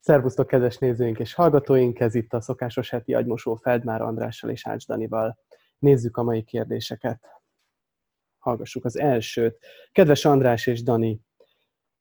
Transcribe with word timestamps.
Szervusztok, 0.00 0.46
kedves 0.46 0.78
nézőink 0.78 1.18
és 1.18 1.34
hallgatóink! 1.34 2.00
Ez 2.00 2.14
itt 2.14 2.32
a 2.32 2.40
szokásos 2.40 2.90
heti 2.90 3.14
agymosó 3.14 3.54
Feldmár 3.54 4.02
Andrással 4.02 4.50
és 4.50 4.66
Ács 4.66 4.86
Danival. 4.86 5.38
Nézzük 5.78 6.16
a 6.16 6.22
mai 6.22 6.42
kérdéseket. 6.42 7.24
Hallgassuk 8.38 8.84
az 8.84 8.98
elsőt. 8.98 9.58
Kedves 9.92 10.24
András 10.24 10.66
és 10.66 10.82
Dani, 10.82 11.20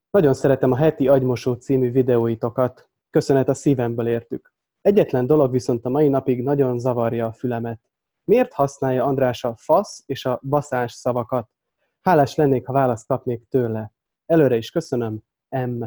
nagyon 0.10 0.34
szeretem 0.34 0.72
a 0.72 0.76
heti 0.76 1.08
agymosó 1.08 1.54
című 1.54 1.92
videóitokat. 1.92 2.90
Köszönet 3.10 3.50
a 3.50 3.54
szívemből 3.54 4.08
értük. 4.08 4.54
Egyetlen 4.82 5.26
dolog 5.26 5.52
viszont 5.52 5.86
a 5.86 5.90
mai 5.90 6.08
napig 6.08 6.44
nagyon 6.44 6.80
zavarja 6.80 7.26
a 7.26 7.34
fülemet. 7.34 7.82
Miért 8.24 8.54
használja 8.54 9.04
András 9.06 9.44
a 9.44 9.56
fasz 9.56 10.04
és 10.06 10.26
a 10.26 10.40
baszás 10.44 10.92
szavakat? 10.92 11.50
Hálás 12.02 12.36
lennék, 12.36 12.66
ha 12.66 12.74
választ 12.74 13.08
kapnék 13.08 13.48
tőle. 13.50 13.92
Előre 14.26 14.56
is 14.56 14.70
köszönöm, 14.70 15.20
M. 15.50 15.84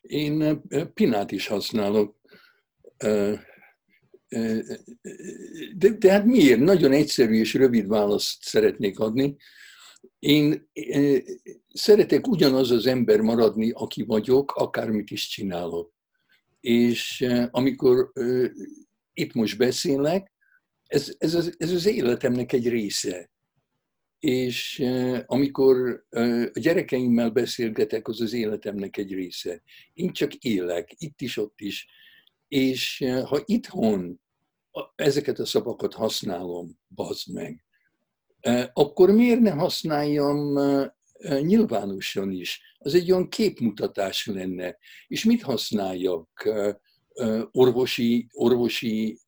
Én 0.00 0.62
pinát 0.94 1.32
is 1.32 1.46
használok. 1.46 2.16
De, 5.76 5.90
de 5.98 6.10
hát 6.10 6.24
miért? 6.24 6.60
Nagyon 6.60 6.92
egyszerű 6.92 7.34
és 7.34 7.54
rövid 7.54 7.88
választ 7.88 8.42
szeretnék 8.42 8.98
adni. 8.98 9.36
Én 10.18 10.70
szeretek 11.72 12.26
ugyanaz 12.26 12.70
az 12.70 12.86
ember 12.86 13.20
maradni, 13.20 13.70
aki 13.70 14.02
vagyok, 14.02 14.52
akármit 14.52 15.10
is 15.10 15.28
csinálok. 15.28 15.92
És 16.60 17.26
amikor 17.50 18.12
itt 19.12 19.32
most 19.32 19.58
beszélek, 19.58 20.32
ez, 20.86 21.14
ez, 21.18 21.34
az, 21.34 21.54
ez 21.58 21.70
az 21.70 21.86
életemnek 21.86 22.52
egy 22.52 22.68
része 22.68 23.30
és 24.18 24.84
amikor 25.26 26.04
a 26.52 26.58
gyerekeimmel 26.60 27.30
beszélgetek, 27.30 28.08
az 28.08 28.20
az 28.20 28.32
életemnek 28.32 28.96
egy 28.96 29.12
része. 29.12 29.62
Én 29.92 30.12
csak 30.12 30.34
élek, 30.34 30.94
itt 30.96 31.20
is, 31.20 31.36
ott 31.36 31.60
is. 31.60 31.86
És 32.48 33.04
ha 33.24 33.42
itthon 33.44 34.20
ezeket 34.94 35.38
a 35.38 35.46
szavakat 35.46 35.94
használom, 35.94 36.78
bazd 36.88 37.32
meg, 37.32 37.64
akkor 38.72 39.10
miért 39.10 39.40
ne 39.40 39.50
használjam 39.50 40.58
nyilvánosan 41.40 42.30
is? 42.30 42.60
Az 42.78 42.94
egy 42.94 43.12
olyan 43.12 43.28
képmutatás 43.28 44.26
lenne. 44.26 44.78
És 45.06 45.24
mit 45.24 45.42
használjak? 45.42 46.48
Orvosi, 47.50 48.26
orvosi 48.32 49.20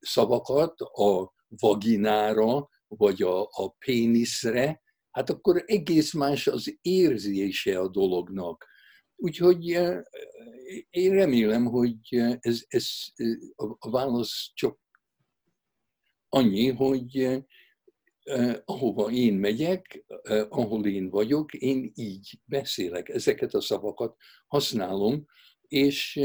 szavakat 0.00 0.80
a 0.80 1.32
vaginára, 1.48 2.68
vagy 2.96 3.22
a, 3.22 3.42
a 3.42 3.68
péniszre, 3.78 4.82
hát 5.10 5.30
akkor 5.30 5.62
egész 5.66 6.12
más 6.12 6.46
az 6.46 6.78
érzése 6.80 7.78
a 7.78 7.88
dolognak. 7.88 8.66
Úgyhogy 9.16 9.72
eh, 9.72 10.02
én 10.90 11.12
remélem, 11.12 11.64
hogy 11.64 11.98
ez, 12.40 12.64
ez 12.68 12.88
a 13.78 13.90
válasz 13.90 14.50
csak 14.54 14.78
annyi, 16.28 16.70
hogy 16.70 17.16
eh, 18.22 18.56
ahova 18.64 19.10
én 19.10 19.34
megyek, 19.34 20.04
eh, 20.22 20.46
ahol 20.48 20.86
én 20.86 21.10
vagyok, 21.10 21.54
én 21.54 21.92
így 21.94 22.40
beszélek, 22.44 23.08
ezeket 23.08 23.54
a 23.54 23.60
szavakat 23.60 24.16
használom, 24.46 25.24
és 25.68 26.20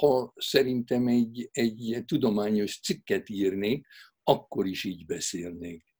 ha 0.00 0.32
szerintem 0.36 1.06
egy, 1.06 1.48
egy 1.52 2.02
tudományos 2.06 2.80
cikket 2.80 3.28
írnék, 3.28 3.86
akkor 4.22 4.66
is 4.66 4.84
így 4.84 5.06
beszélnék. 5.06 5.91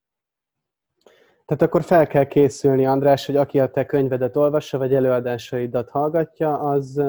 Tehát 1.53 1.67
akkor 1.67 1.84
fel 1.84 2.06
kell 2.06 2.25
készülni, 2.25 2.86
András, 2.86 3.27
hogy 3.27 3.36
aki 3.36 3.61
a 3.61 3.70
te 3.70 3.86
könyvedet 3.86 4.36
olvassa, 4.36 4.78
vagy 4.78 4.95
előadásaidat 4.95 5.91
hallgatja, 5.91 6.58
az 6.58 7.03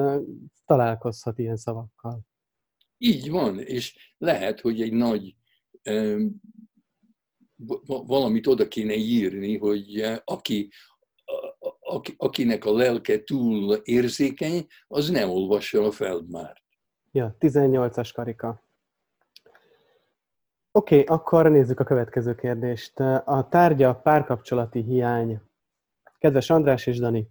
találkozhat 0.64 1.38
ilyen 1.38 1.56
szavakkal. 1.56 2.20
Így 2.98 3.30
van, 3.30 3.58
és 3.58 4.14
lehet, 4.18 4.60
hogy 4.60 4.82
egy 4.82 4.92
nagy 4.92 5.36
valamit 7.86 8.46
oda 8.46 8.68
kéne 8.68 8.94
írni, 8.94 9.58
hogy 9.58 10.20
aki, 10.24 10.70
akinek 12.16 12.64
a 12.64 12.72
lelke 12.72 13.22
túl 13.22 13.74
érzékeny, 13.74 14.66
az 14.86 15.10
ne 15.10 15.26
olvassa 15.26 15.82
a 15.82 15.90
Feldmárt. 15.90 16.62
Ja, 17.12 17.36
18-as 17.40 18.10
karika. 18.14 18.63
Oké, 20.78 21.00
okay, 21.00 21.16
akkor 21.16 21.50
nézzük 21.50 21.80
a 21.80 21.84
következő 21.84 22.34
kérdést. 22.34 23.00
A 23.24 23.46
tárgya 23.50 23.94
párkapcsolati 23.94 24.82
hiány. 24.82 25.40
Kedves 26.18 26.50
András 26.50 26.86
és 26.86 26.98
Dani, 26.98 27.28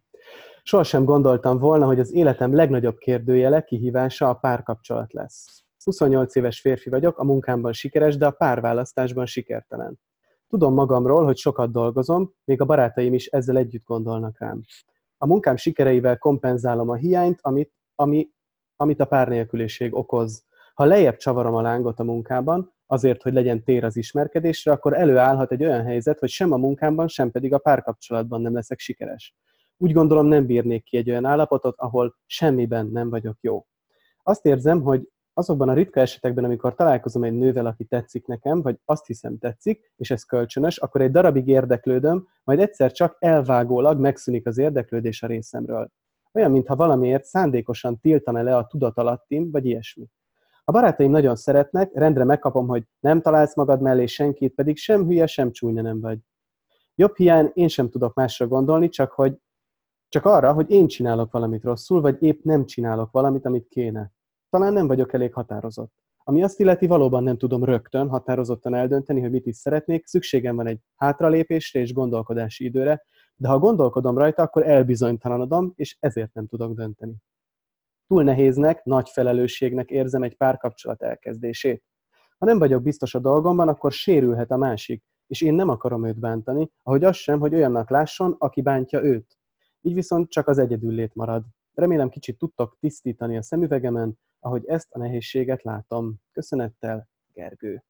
sohasem 0.64 1.06
gondoltam 1.06 1.58
volna, 1.58 1.86
hogy 1.86 2.00
az 2.00 2.14
életem 2.14 2.56
legnagyobb 2.56 2.98
kérdőjele, 2.98 3.64
kihívása 3.64 4.30
a 4.30 4.34
párkapcsolat 4.34 5.14
lesz. 5.14 5.64
28 5.84 6.36
éves 6.36 6.60
férfi 6.60 6.90
vagyok, 6.90 7.18
a 7.18 7.24
munkámban 7.24 7.74
sikeres, 7.74 8.18
de 8.18 8.26
a 8.26 8.32
párválasztásban 8.32 9.26
sikertelen. 9.26 10.00
Tudom 10.48 10.74
magamról, 10.74 11.26
hogy 11.26 11.38
sokat 11.38 11.72
dolgozom, 11.72 12.34
még 12.44 12.62
a 12.62 12.66
barátaim 12.66 13.14
is 13.14 13.26
ezzel 13.26 13.58
együtt 13.58 13.86
gondolnak 13.86 14.40
rám. 14.40 14.62
A 15.18 15.28
munkám 15.28 15.56
sikereivel 15.56 16.18
kompenzálom 16.18 16.90
a 16.90 16.96
hiányt, 16.96 17.40
amit, 17.42 17.74
ami, 17.96 18.30
amit 18.76 19.00
a 19.00 19.06
párnélküliség 19.06 19.96
okoz. 19.96 20.46
Ha 20.74 20.86
lejjebb 20.86 21.18
csavarom 21.18 21.56
a 21.56 21.62
lángot 21.62 22.00
a 22.00 22.04
munkában, 22.04 22.73
azért, 22.88 23.22
hogy 23.22 23.34
legyen 23.34 23.64
tér 23.64 23.84
az 23.84 23.98
ismerkedésre, 23.98 24.72
akkor 24.72 24.94
előállhat 24.94 25.52
egy 25.52 25.64
olyan 25.64 25.84
helyzet, 25.84 26.20
hogy 26.20 26.30
sem 26.30 26.52
a 26.52 26.58
munkámban, 26.58 27.08
sem 27.08 27.32
pedig 27.32 27.54
a 27.54 27.58
párkapcsolatban 27.58 28.42
nem 28.42 28.54
leszek 28.54 28.80
sikeres. 28.80 29.36
Úgy 29.78 29.94
gondolom 29.94 30.26
nem 30.26 30.46
bírnék 30.46 30.84
ki 30.84 30.98
egy 30.98 31.10
olyan 31.10 31.26
állapotot, 31.26 31.76
ahol 31.78 32.16
semmiben 32.26 32.88
nem 32.88 33.10
vagyok 33.10 33.38
jó. 33.42 33.66
Azt 34.24 34.46
érzem, 34.46 34.82
hogy 34.82 35.08
azokban 35.34 35.70
a 35.70 35.74
ritka 35.74 36.00
esetekben, 36.00 36.44
amikor 36.44 36.76
találkozom 36.76 37.24
egy 37.24 37.34
nővel, 37.34 37.66
aki 37.66 37.84
tetszik 37.84 38.26
nekem, 38.26 38.62
vagy 38.62 38.80
azt 38.86 39.06
hiszem 39.06 39.38
tetszik, 39.38 39.92
és 39.96 40.12
ez 40.12 40.24
kölcsönös, 40.24 40.78
akkor 40.78 41.02
egy 41.02 41.12
darabig 41.12 41.48
érdeklődöm, 41.48 42.28
majd 42.44 42.60
egyszer 42.60 42.92
csak 42.92 43.16
elvágólag 43.20 44.00
megszűnik 44.00 44.48
az 44.48 44.58
érdeklődés 44.58 45.24
a 45.24 45.28
részemről. 45.28 45.92
Olyan, 46.34 46.52
mintha 46.52 46.76
valamiért 46.76 47.24
szándékosan 47.24 48.00
tiltana 48.00 48.42
le 48.42 48.56
a 48.58 48.68
tudatalattim, 48.68 49.52
vagy 49.52 49.66
ilyesmi. 49.66 50.10
A 50.66 50.72
barátaim 50.72 51.12
nagyon 51.12 51.36
szeretnek, 51.36 51.92
rendre 51.94 52.24
megkapom, 52.24 52.68
hogy 52.68 52.84
nem 53.00 53.22
találsz 53.22 53.56
magad 53.56 53.82
mellé 53.82 54.06
senkit, 54.06 54.54
pedig 54.54 54.78
sem 54.78 55.06
hülye, 55.06 55.26
sem 55.26 55.52
csúnya 55.52 55.82
nem 55.82 56.02
vagy. 56.02 56.20
Jobb 56.96 57.16
hiány 57.16 57.52
én 57.54 57.68
sem 57.68 57.90
tudok 57.90 58.14
másra 58.14 58.48
gondolni, 58.48 58.90
csak, 58.90 59.12
hogy, 59.12 59.38
csak 60.10 60.26
arra, 60.26 60.54
hogy 60.54 60.70
én 60.72 60.88
csinálok 60.88 61.32
valamit 61.32 61.64
rosszul, 61.64 62.02
vagy 62.02 62.24
épp 62.24 62.44
nem 62.44 62.66
csinálok 62.66 63.12
valamit, 63.12 63.46
amit 63.46 63.68
kéne. 63.68 64.12
Talán 64.50 64.74
nem 64.74 64.88
vagyok 64.88 65.14
elég 65.14 65.34
határozott. 65.34 65.94
Ami 66.18 66.44
azt 66.44 66.60
illeti, 66.60 66.88
valóban 66.88 67.24
nem 67.24 67.38
tudom 67.38 67.64
rögtön 67.64 68.10
határozottan 68.10 68.74
eldönteni, 68.74 69.22
hogy 69.22 69.32
mit 69.32 69.46
is 69.46 69.56
szeretnék, 69.56 70.06
szükségem 70.06 70.56
van 70.56 70.68
egy 70.68 70.80
hátralépésre 70.96 71.80
és 71.80 71.94
gondolkodási 71.94 72.64
időre, 72.64 73.06
de 73.36 73.48
ha 73.48 73.60
gondolkodom 73.60 74.18
rajta, 74.18 74.42
akkor 74.42 74.68
elbizonytalanodom, 74.68 75.74
és 75.76 75.98
ezért 76.00 76.34
nem 76.34 76.48
tudok 76.48 76.74
dönteni. 76.74 77.16
Túl 78.08 78.24
nehéznek, 78.24 78.84
nagy 78.84 79.10
felelősségnek 79.10 79.90
érzem 79.90 80.24
egy 80.24 80.36
párkapcsolat 80.36 81.02
elkezdését. 81.02 81.84
Ha 82.38 82.46
nem 82.46 82.60
vagyok 82.60 82.82
biztos 82.82 83.16
a 83.16 83.20
dolgomban, 83.20 83.68
akkor 83.68 83.92
sérülhet 83.92 84.52
a 84.52 84.58
másik, 84.58 85.04
és 85.28 85.42
én 85.42 85.54
nem 85.54 85.70
akarom 85.70 86.06
őt 86.06 86.20
bántani, 86.20 86.72
ahogy 86.84 87.04
az 87.04 87.16
sem, 87.16 87.40
hogy 87.40 87.54
olyannak 87.54 87.90
lásson, 87.90 88.36
aki 88.38 88.62
bántja 88.62 89.04
őt. 89.04 89.38
Így 89.82 89.94
viszont 89.94 90.30
csak 90.30 90.48
az 90.48 90.58
egyedüllét 90.58 91.16
marad. 91.16 91.44
Remélem 91.74 92.10
kicsit 92.10 92.38
tudtok 92.38 92.78
tisztítani 92.80 93.38
a 93.38 93.42
szemüvegemen, 93.42 94.20
ahogy 94.40 94.66
ezt 94.66 94.92
a 94.92 94.98
nehézséget 94.98 95.64
látom. 95.64 96.16
Köszönettel, 96.32 97.10
Gergő. 97.34 97.84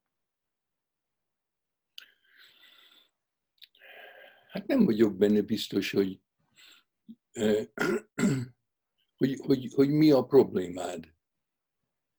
Hát 4.48 4.66
nem 4.66 4.84
vagyok 4.84 5.16
benne 5.16 5.42
biztos, 5.42 5.90
hogy 5.90 6.20
hogy, 9.24 9.40
hogy, 9.44 9.72
hogy 9.74 9.90
mi 9.90 10.10
a 10.10 10.22
problémád. 10.22 11.14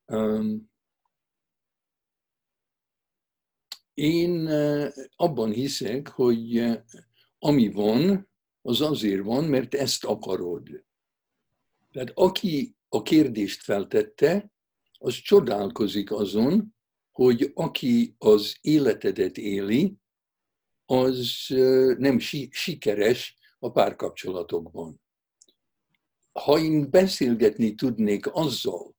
Um, 0.05 0.71
én 3.93 4.47
abban 5.15 5.51
hiszek, 5.51 6.07
hogy 6.07 6.63
ami 7.39 7.71
van, 7.71 8.29
az 8.61 8.81
azért 8.81 9.23
van, 9.23 9.43
mert 9.43 9.73
ezt 9.73 10.03
akarod. 10.03 10.83
Tehát 11.91 12.11
aki 12.13 12.75
a 12.89 13.01
kérdést 13.01 13.61
feltette, 13.61 14.51
az 14.97 15.13
csodálkozik 15.13 16.11
azon, 16.11 16.75
hogy 17.11 17.51
aki 17.53 18.15
az 18.17 18.57
életedet 18.61 19.37
éli, 19.37 19.97
az 20.85 21.45
nem 21.97 22.19
sikeres 22.49 23.37
a 23.59 23.71
párkapcsolatokban 23.71 25.03
ha 26.39 26.59
én 26.59 26.89
beszélgetni 26.89 27.75
tudnék 27.75 28.33
azzal, 28.33 28.95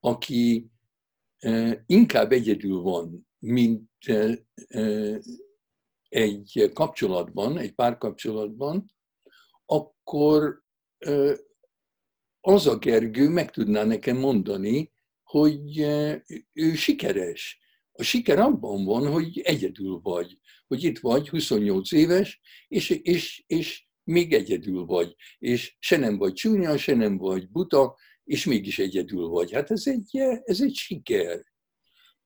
aki 0.00 0.70
inkább 1.86 2.32
egyedül 2.32 2.80
van, 2.80 3.28
mint 3.38 3.90
egy 6.08 6.70
kapcsolatban, 6.72 7.58
egy 7.58 7.74
párkapcsolatban, 7.74 8.92
akkor 9.66 10.62
az 12.40 12.66
a 12.66 12.78
Gergő 12.78 13.28
meg 13.28 13.50
tudná 13.50 13.84
nekem 13.84 14.16
mondani, 14.16 14.92
hogy 15.22 15.78
ő 16.52 16.74
sikeres. 16.74 17.58
A 17.92 18.02
siker 18.02 18.38
abban 18.38 18.84
van, 18.84 19.12
hogy 19.12 19.40
egyedül 19.40 20.00
vagy, 20.02 20.38
hogy 20.66 20.84
itt 20.84 20.98
vagy, 20.98 21.28
28 21.28 21.92
éves, 21.92 22.40
és, 22.68 22.90
és, 22.90 23.44
és 23.46 23.86
még 24.04 24.32
egyedül 24.32 24.84
vagy, 24.84 25.14
és 25.38 25.76
se 25.78 25.96
nem 25.96 26.18
vagy 26.18 26.32
csúnya, 26.32 26.76
se 26.76 26.94
nem 26.94 27.16
vagy 27.16 27.48
buta, 27.48 27.96
és 28.24 28.44
mégis 28.44 28.78
egyedül 28.78 29.26
vagy. 29.26 29.52
Hát 29.52 29.70
ez 29.70 29.82
egy, 29.86 30.16
ez 30.44 30.60
egy 30.60 30.74
siker. 30.74 31.52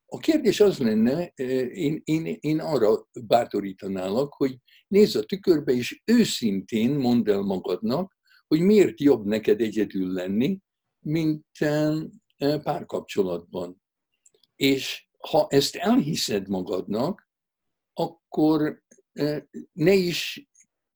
A 0.06 0.19
kérdés 0.19 0.60
az 0.60 0.78
lenne, 0.78 1.26
én, 1.26 2.00
én, 2.04 2.36
én 2.40 2.60
arra 2.60 3.08
bátorítanálak, 3.26 4.32
hogy 4.34 4.56
nézz 4.88 5.16
a 5.16 5.25
tükörbe, 5.25 5.72
és 5.72 6.02
őszintén 6.04 6.94
mondd 6.94 7.30
el 7.30 7.40
magadnak, 7.40 8.16
hogy 8.46 8.60
miért 8.60 9.00
jobb 9.00 9.25
neked 9.25 9.60
egyedül 9.60 10.12
lenni, 10.12 10.58
mint 10.98 11.46
párkapcsolatban. 12.62 13.82
És 14.56 15.08
ha 15.19 15.46
ezt 15.50 15.76
elhiszed 15.76 16.48
magadnak, 16.48 17.28
akkor 17.92 18.82
ne 19.72 19.92
is 19.92 20.47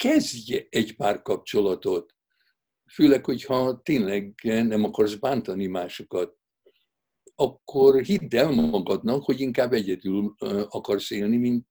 kezdj 0.03 0.67
egy 0.69 0.97
párkapcsolatot. 0.97 2.15
Főleg, 2.93 3.25
hogyha 3.25 3.81
tényleg 3.83 4.35
nem 4.43 4.85
akarsz 4.85 5.15
bántani 5.15 5.67
másokat, 5.67 6.37
akkor 7.35 8.03
hidd 8.03 8.37
el 8.37 8.51
magadnak, 8.51 9.25
hogy 9.25 9.41
inkább 9.41 9.73
egyedül 9.73 10.35
akarsz 10.69 11.11
élni, 11.11 11.37
mint 11.37 11.67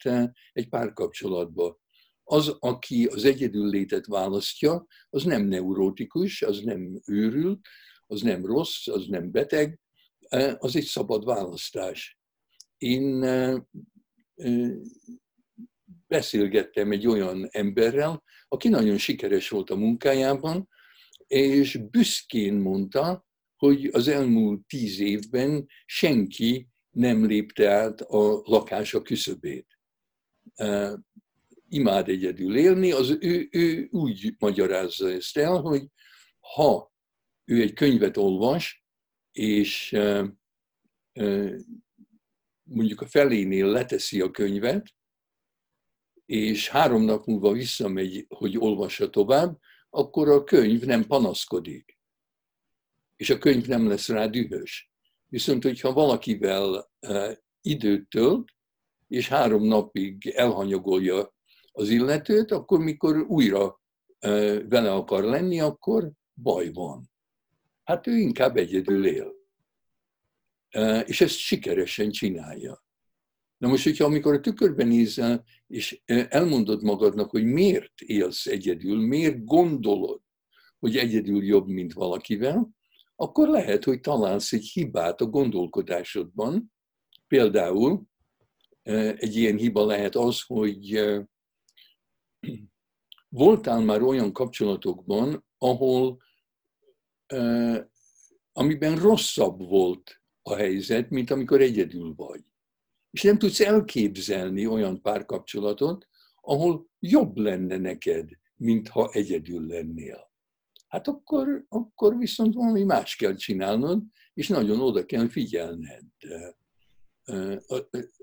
egy 0.51 0.69
párkapcsolatban. 0.69 1.77
Az, 2.23 2.55
aki 2.59 3.05
az 3.05 3.23
egyedül 3.25 3.69
létet 3.69 4.05
választja, 4.05 4.85
az 5.09 5.23
nem 5.23 5.45
neurotikus, 5.45 6.41
az 6.41 6.59
nem 6.59 7.01
őrült, 7.07 7.59
az 8.05 8.21
nem 8.21 8.45
rossz, 8.45 8.87
az 8.87 9.05
nem 9.07 9.31
beteg, 9.31 9.79
az 10.57 10.75
egy 10.75 10.85
szabad 10.85 11.25
választás. 11.25 12.19
Én 12.77 13.25
beszélgettem 16.11 16.91
egy 16.91 17.07
olyan 17.07 17.47
emberrel, 17.51 18.23
aki 18.47 18.69
nagyon 18.69 18.97
sikeres 18.97 19.49
volt 19.49 19.69
a 19.69 19.75
munkájában, 19.75 20.69
és 21.27 21.77
büszkén 21.91 22.53
mondta, 22.53 23.25
hogy 23.55 23.89
az 23.91 24.07
elmúlt 24.07 24.65
tíz 24.67 24.99
évben 24.99 25.67
senki 25.85 26.67
nem 26.89 27.25
lépte 27.25 27.69
át 27.69 28.01
a 28.01 28.41
lakása 28.45 29.01
küszöbét. 29.01 29.67
Imád 31.67 32.09
egyedül 32.09 32.57
élni, 32.57 32.91
az 32.91 33.17
ő, 33.19 33.47
ő 33.51 33.87
úgy 33.91 34.35
magyarázza 34.39 35.11
ezt 35.11 35.37
el, 35.37 35.59
hogy 35.59 35.87
ha 36.39 36.93
ő 37.45 37.61
egy 37.61 37.73
könyvet 37.73 38.17
olvas, 38.17 38.85
és 39.31 39.97
mondjuk 42.63 43.01
a 43.01 43.07
felénél 43.07 43.65
leteszi 43.65 44.21
a 44.21 44.31
könyvet, 44.31 44.99
és 46.31 46.69
három 46.69 47.01
nap 47.01 47.25
múlva 47.25 47.51
visszamegy, 47.51 48.25
hogy 48.29 48.57
olvassa 48.57 49.09
tovább, 49.09 49.59
akkor 49.89 50.29
a 50.29 50.43
könyv 50.43 50.83
nem 50.83 51.05
panaszkodik. 51.05 51.99
És 53.15 53.29
a 53.29 53.37
könyv 53.37 53.67
nem 53.67 53.87
lesz 53.87 54.07
rá 54.07 54.27
dühös. 54.27 54.91
Viszont, 55.27 55.63
hogyha 55.63 55.93
valakivel 55.93 56.91
időt 57.61 58.09
tölt, 58.09 58.49
és 59.07 59.27
három 59.27 59.63
napig 59.63 60.27
elhanyagolja 60.27 61.33
az 61.71 61.89
illetőt, 61.89 62.51
akkor 62.51 62.79
mikor 62.79 63.17
újra 63.17 63.81
vele 64.69 64.93
akar 64.93 65.23
lenni, 65.23 65.59
akkor 65.59 66.11
baj 66.33 66.71
van. 66.71 67.11
Hát 67.83 68.07
ő 68.07 68.17
inkább 68.17 68.57
egyedül 68.57 69.05
él. 69.05 69.33
És 71.05 71.21
ezt 71.21 71.37
sikeresen 71.37 72.11
csinálja. 72.11 72.83
Na 73.61 73.67
most, 73.67 73.83
hogyha 73.83 74.05
amikor 74.05 74.33
a 74.33 74.39
tükörben 74.39 74.87
nézel, 74.87 75.43
és 75.67 76.01
elmondod 76.05 76.83
magadnak, 76.83 77.29
hogy 77.29 77.43
miért 77.43 78.01
élsz 78.01 78.45
egyedül, 78.45 79.07
miért 79.07 79.43
gondolod, 79.45 80.21
hogy 80.79 80.97
egyedül 80.97 81.43
jobb, 81.43 81.67
mint 81.67 81.93
valakivel, 81.93 82.69
akkor 83.15 83.47
lehet, 83.47 83.83
hogy 83.83 83.99
találsz 83.99 84.53
egy 84.53 84.65
hibát 84.65 85.21
a 85.21 85.25
gondolkodásodban. 85.25 86.73
Például 87.27 88.03
egy 89.17 89.35
ilyen 89.35 89.57
hiba 89.57 89.85
lehet 89.85 90.15
az, 90.15 90.41
hogy 90.45 91.01
voltál 93.29 93.81
már 93.81 94.01
olyan 94.01 94.33
kapcsolatokban, 94.33 95.45
ahol 95.57 96.21
amiben 98.51 98.95
rosszabb 98.99 99.59
volt 99.59 100.21
a 100.41 100.55
helyzet, 100.55 101.09
mint 101.09 101.31
amikor 101.31 101.61
egyedül 101.61 102.13
vagy. 102.15 102.43
És 103.11 103.21
nem 103.21 103.37
tudsz 103.37 103.59
elképzelni 103.59 104.67
olyan 104.67 105.01
párkapcsolatot, 105.01 106.07
ahol 106.41 106.89
jobb 106.99 107.37
lenne 107.37 107.77
neked, 107.77 108.29
mintha 108.55 109.09
egyedül 109.11 109.67
lennél. 109.67 110.31
Hát 110.87 111.07
akkor, 111.07 111.65
akkor 111.69 112.17
viszont 112.17 112.53
valami 112.53 112.83
más 112.83 113.15
kell 113.15 113.35
csinálnod, 113.35 114.03
és 114.33 114.47
nagyon 114.47 114.79
oda 114.79 115.05
kell 115.05 115.29
figyelned. 115.29 116.03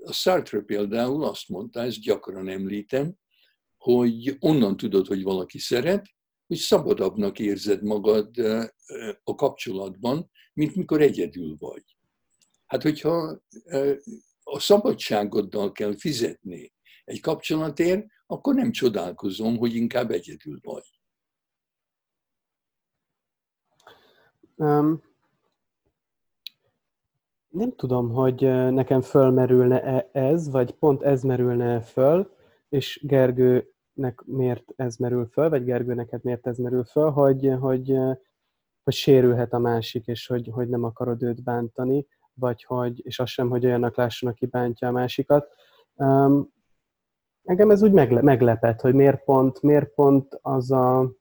A 0.03 0.11
Sartre 0.11 0.59
például 0.59 1.23
azt 1.23 1.49
mondta, 1.49 1.81
ezt 1.81 2.01
gyakran 2.01 2.47
említem, 2.47 3.13
hogy 3.77 4.35
onnan 4.39 4.77
tudod, 4.77 5.07
hogy 5.07 5.23
valaki 5.23 5.57
szeret, 5.57 6.05
hogy 6.47 6.57
szabadabbnak 6.57 7.39
érzed 7.39 7.83
magad 7.83 8.37
a 9.23 9.35
kapcsolatban, 9.35 10.31
mint 10.53 10.75
mikor 10.75 11.01
egyedül 11.01 11.55
vagy. 11.59 11.83
Hát, 12.65 12.81
hogyha 12.81 13.43
a 14.51 14.59
szabadságoddal 14.59 15.71
kell 15.71 15.95
fizetni 15.97 16.73
egy 17.05 17.21
kapcsolatért, 17.21 18.05
akkor 18.27 18.55
nem 18.55 18.71
csodálkozom, 18.71 19.57
hogy 19.57 19.75
inkább 19.75 20.11
egyedül 20.11 20.59
vagy. 20.61 21.01
Um, 24.55 25.01
nem 27.49 27.75
tudom, 27.75 28.09
hogy 28.09 28.41
nekem 28.71 29.01
fölmerülne 29.01 29.83
-e 29.83 30.09
ez, 30.11 30.49
vagy 30.49 30.71
pont 30.71 31.01
ez 31.01 31.23
merülne 31.23 31.81
föl, 31.81 32.35
és 32.69 32.99
Gergőnek 33.03 34.21
miért 34.25 34.73
ez 34.75 34.95
merül 34.95 35.25
föl, 35.25 35.49
vagy 35.49 35.63
Gergő 35.63 35.93
neked 35.93 36.23
miért 36.23 36.47
ez 36.47 36.57
merül 36.57 36.83
föl, 36.83 37.09
hogy, 37.09 37.53
hogy, 37.59 37.97
hogy 38.83 38.93
sérülhet 38.93 39.53
a 39.53 39.59
másik, 39.59 40.07
és 40.07 40.27
hogy, 40.27 40.49
hogy 40.51 40.69
nem 40.69 40.83
akarod 40.83 41.23
őt 41.23 41.43
bántani 41.43 42.07
vagy 42.39 42.63
hogy, 42.63 43.05
és 43.05 43.19
az 43.19 43.29
sem, 43.29 43.49
hogy 43.49 43.65
olyannak 43.65 43.97
lásson, 43.97 44.29
aki 44.29 44.45
bántja 44.45 44.87
a 44.87 44.91
másikat. 44.91 45.47
Um, 45.95 46.53
engem 47.43 47.71
ez 47.71 47.81
úgy 47.81 47.91
megle- 47.91 48.21
meglepett, 48.21 48.81
hogy 48.81 48.93
miért 48.93 49.23
pont, 49.23 49.61
miért 49.61 49.93
pont 49.93 50.39
az 50.41 50.71
a, 50.71 51.11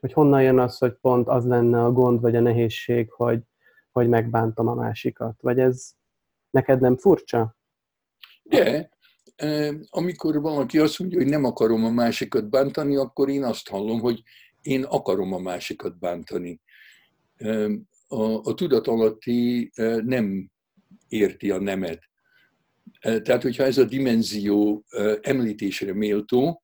hogy 0.00 0.12
honnan 0.12 0.42
jön 0.42 0.58
az, 0.58 0.78
hogy 0.78 0.92
pont 1.00 1.28
az 1.28 1.46
lenne 1.46 1.84
a 1.84 1.92
gond, 1.92 2.20
vagy 2.20 2.36
a 2.36 2.40
nehézség, 2.40 3.12
hogy, 3.12 3.42
hogy 3.92 4.08
megbántom 4.08 4.68
a 4.68 4.74
másikat. 4.74 5.40
Vagy 5.40 5.58
ez 5.58 5.90
neked 6.50 6.80
nem 6.80 6.96
furcsa? 6.96 7.56
De, 8.42 8.90
amikor 9.90 10.40
valaki 10.40 10.78
azt 10.78 10.98
mondja, 10.98 11.18
hogy 11.18 11.28
nem 11.28 11.44
akarom 11.44 11.84
a 11.84 11.90
másikat 11.90 12.48
bántani, 12.50 12.96
akkor 12.96 13.28
én 13.28 13.44
azt 13.44 13.68
hallom, 13.68 14.00
hogy 14.00 14.22
én 14.62 14.84
akarom 14.84 15.32
a 15.32 15.38
másikat 15.38 15.98
bántani. 15.98 16.60
A, 18.08 18.22
a 18.22 18.54
tudatalatti 18.54 19.70
nem 20.04 20.50
érti 21.08 21.50
a 21.50 21.60
nemet. 21.60 22.02
Tehát, 23.00 23.42
hogyha 23.42 23.64
ez 23.64 23.78
a 23.78 23.84
dimenzió 23.84 24.84
említésre 25.20 25.94
méltó, 25.94 26.62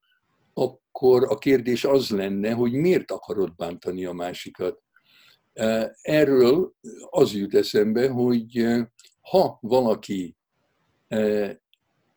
akkor 0.54 1.24
a 1.24 1.38
kérdés 1.38 1.84
az 1.84 2.10
lenne, 2.10 2.52
hogy 2.52 2.72
miért 2.72 3.10
akarod 3.10 3.54
bántani 3.54 4.04
a 4.04 4.12
másikat. 4.12 4.82
Erről 6.02 6.74
az 7.10 7.32
jut 7.32 7.54
eszembe, 7.54 8.08
hogy 8.08 8.66
ha 9.20 9.58
valaki 9.60 10.36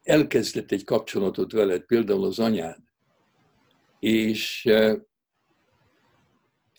elkezdett 0.04 0.72
egy 0.72 0.84
kapcsolatot 0.84 1.52
veled, 1.52 1.82
például 1.82 2.26
az 2.26 2.40
anyád, 2.40 2.80
és 4.00 4.70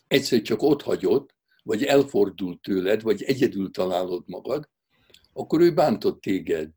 egyszer 0.09 0.43
csak 0.43 0.63
ott 0.63 0.83
hagyott, 0.83 1.37
vagy 1.63 1.83
elfordult 1.83 2.61
tőled, 2.61 3.03
vagy 3.03 3.23
egyedül 3.23 3.71
találod 3.71 4.23
magad, 4.27 4.69
akkor 5.39 5.61
ő 5.61 5.75
bántott 5.75 6.21
téged. 6.21 6.71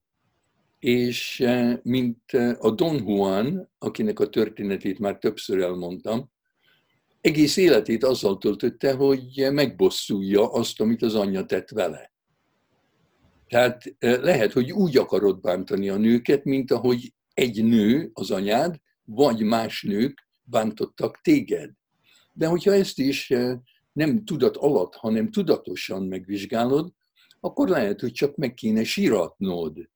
És 0.80 1.40
eh, 1.40 1.78
mint 1.84 2.20
eh, 2.26 2.66
a 2.66 2.72
Don 2.72 3.08
Juan, 3.08 3.70
akinek 3.78 4.20
a 4.20 4.30
történetét 4.30 5.00
már 5.00 5.18
többször 5.18 5.62
elmondtam, 5.62 6.32
egész 7.22 7.58
életét 7.58 8.04
azzal 8.04 8.38
töltötte, 8.38 8.94
hogy 8.94 9.48
megbosszulja 9.52 10.52
azt, 10.52 10.82
amit 10.82 11.02
az 11.02 11.16
anyja 11.16 11.46
tett 11.46 11.70
vele. 11.70 12.14
Tehát 13.48 13.96
eh, 14.00 14.22
lehet, 14.22 14.52
hogy 14.52 14.72
úgy 14.72 14.98
akarod 14.98 15.42
bántani 15.42 15.90
a 15.90 15.98
nőket, 15.98 16.44
mint 16.44 16.72
ahogy 16.72 17.14
egy 17.34 17.64
nő, 17.64 18.10
az 18.14 18.32
anyád, 18.32 18.76
vagy 19.06 19.42
más 19.42 19.84
nők 19.84 20.28
bántottak 20.44 21.22
téged. 21.22 21.70
De 22.34 22.48
hogyha 22.48 22.74
ezt 22.74 23.00
is 23.00 23.34
nem 23.92 24.26
tudat 24.26 24.58
alatt, 24.58 24.96
hanem 24.96 25.32
tudatosan 25.32 26.04
megvizsgálod, 26.04 26.94
akkor 27.44 27.70
lehet, 27.70 28.00
hogy 28.00 28.12
csak 28.12 28.36
meg 28.36 28.54
kéne 28.54 28.84
síratnod, 28.84 29.90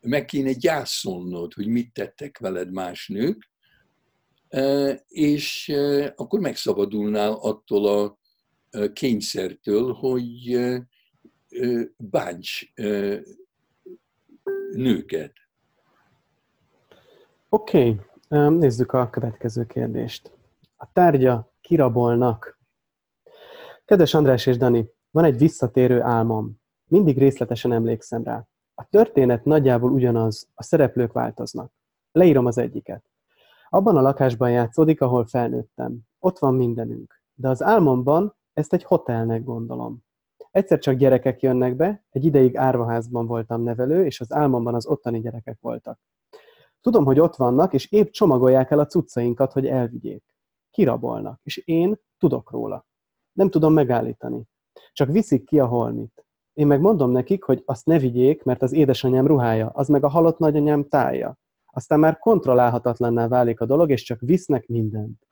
meg 0.00 0.24
kéne 0.24 0.52
gyászolnod, 0.52 1.52
hogy 1.52 1.66
mit 1.66 1.92
tettek 1.92 2.38
veled 2.38 2.72
más 2.72 3.08
nők, 3.08 3.50
és 5.08 5.72
akkor 6.16 6.40
megszabadulnál 6.40 7.32
attól 7.32 7.86
a 7.86 8.18
kényszertől, 8.92 9.92
hogy 9.92 10.58
bánts 11.96 12.72
nőket. 14.72 15.32
Oké, 17.48 18.00
okay. 18.28 18.56
nézzük 18.56 18.92
a 18.92 19.10
következő 19.10 19.66
kérdést. 19.66 20.32
A 20.76 20.92
tárgya 20.92 21.52
kirabolnak. 21.60 22.58
Kedves 23.84 24.14
András 24.14 24.46
és 24.46 24.56
Dani, 24.56 24.90
van 25.10 25.24
egy 25.24 25.38
visszatérő 25.38 26.00
álmom. 26.00 26.60
Mindig 26.88 27.18
részletesen 27.18 27.72
emlékszem 27.72 28.22
rá. 28.22 28.46
A 28.74 28.84
történet 28.84 29.44
nagyjából 29.44 29.92
ugyanaz, 29.92 30.48
a 30.54 30.62
szereplők 30.62 31.12
változnak. 31.12 31.72
Leírom 32.12 32.46
az 32.46 32.58
egyiket. 32.58 33.04
Abban 33.68 33.96
a 33.96 34.00
lakásban 34.00 34.50
játszódik, 34.50 35.00
ahol 35.00 35.26
felnőttem. 35.26 35.98
Ott 36.18 36.38
van 36.38 36.54
mindenünk. 36.54 37.22
De 37.34 37.48
az 37.48 37.62
álmomban 37.62 38.36
ezt 38.52 38.72
egy 38.72 38.82
hotelnek 38.82 39.44
gondolom. 39.44 40.06
Egyszer 40.50 40.78
csak 40.78 40.94
gyerekek 40.94 41.42
jönnek 41.42 41.76
be, 41.76 42.04
egy 42.10 42.24
ideig 42.24 42.56
árvaházban 42.56 43.26
voltam 43.26 43.62
nevelő, 43.62 44.04
és 44.04 44.20
az 44.20 44.32
álmomban 44.32 44.74
az 44.74 44.86
ottani 44.86 45.20
gyerekek 45.20 45.58
voltak. 45.60 46.00
Tudom, 46.80 47.04
hogy 47.04 47.20
ott 47.20 47.36
vannak, 47.36 47.72
és 47.72 47.90
épp 47.90 48.10
csomagolják 48.10 48.70
el 48.70 48.78
a 48.78 48.86
cuccainkat, 48.86 49.52
hogy 49.52 49.66
elvigyék. 49.66 50.24
Kirabolnak, 50.70 51.40
és 51.42 51.56
én 51.56 52.00
tudok 52.18 52.50
róla. 52.50 52.86
Nem 53.32 53.50
tudom 53.50 53.72
megállítani. 53.72 54.42
Csak 54.92 55.08
viszik 55.08 55.44
ki 55.44 55.58
a 55.60 55.66
holmit. 55.66 56.27
Én 56.58 56.66
meg 56.66 56.80
mondom 56.80 57.10
nekik, 57.10 57.42
hogy 57.42 57.62
azt 57.66 57.86
ne 57.86 57.98
vigyék, 57.98 58.42
mert 58.42 58.62
az 58.62 58.72
édesanyám 58.72 59.26
ruhája, 59.26 59.68
az 59.68 59.88
meg 59.88 60.04
a 60.04 60.08
halott 60.08 60.38
nagyanyám 60.38 60.88
tája. 60.88 61.38
Aztán 61.66 61.98
már 61.98 62.18
kontrollálhatatlanná 62.18 63.28
válik 63.28 63.60
a 63.60 63.66
dolog, 63.66 63.90
és 63.90 64.02
csak 64.02 64.20
visznek 64.20 64.66
mindent. 64.66 65.28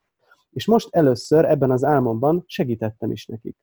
És 0.49 0.65
most 0.65 0.95
először 0.95 1.45
ebben 1.45 1.71
az 1.71 1.83
álmomban 1.83 2.43
segítettem 2.45 3.11
is 3.11 3.25
nekik. 3.25 3.57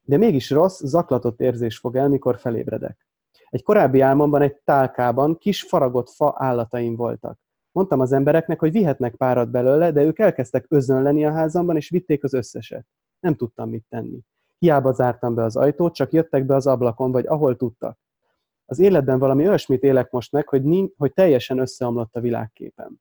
De 0.00 0.16
mégis 0.16 0.50
rossz, 0.50 0.82
zaklatott 0.82 1.40
érzés 1.40 1.78
fog 1.78 1.96
el, 1.96 2.08
mikor 2.08 2.38
felébredek. 2.38 3.06
Egy 3.48 3.62
korábbi 3.62 4.00
álmomban 4.00 4.42
egy 4.42 4.56
tálkában 4.64 5.38
kis 5.38 5.62
faragott 5.62 6.10
fa 6.10 6.34
állataim 6.36 6.96
voltak. 6.96 7.38
Mondtam 7.72 8.00
az 8.00 8.12
embereknek, 8.12 8.60
hogy 8.60 8.72
vihetnek 8.72 9.14
párat 9.14 9.50
belőle, 9.50 9.92
de 9.92 10.02
ők 10.02 10.18
elkezdtek 10.18 10.66
özönleni 10.68 11.24
a 11.24 11.32
házamban, 11.32 11.76
és 11.76 11.88
vitték 11.88 12.24
az 12.24 12.34
összeset. 12.34 12.86
Nem 13.20 13.34
tudtam 13.34 13.68
mit 13.68 13.84
tenni. 13.88 14.20
Hiába 14.58 14.92
zártam 14.92 15.34
be 15.34 15.44
az 15.44 15.56
ajtót, 15.56 15.94
csak 15.94 16.12
jöttek 16.12 16.46
be 16.46 16.54
az 16.54 16.66
ablakon, 16.66 17.12
vagy 17.12 17.26
ahol 17.26 17.56
tudtak. 17.56 17.98
Az 18.64 18.78
életben 18.78 19.18
valami 19.18 19.48
olyasmit 19.48 19.82
élek 19.82 20.10
most 20.10 20.32
meg, 20.32 20.48
hogy, 20.48 20.62
nincs, 20.62 20.92
hogy 20.96 21.12
teljesen 21.12 21.58
összeomlott 21.58 22.16
a 22.16 22.20
világképem. 22.20 23.00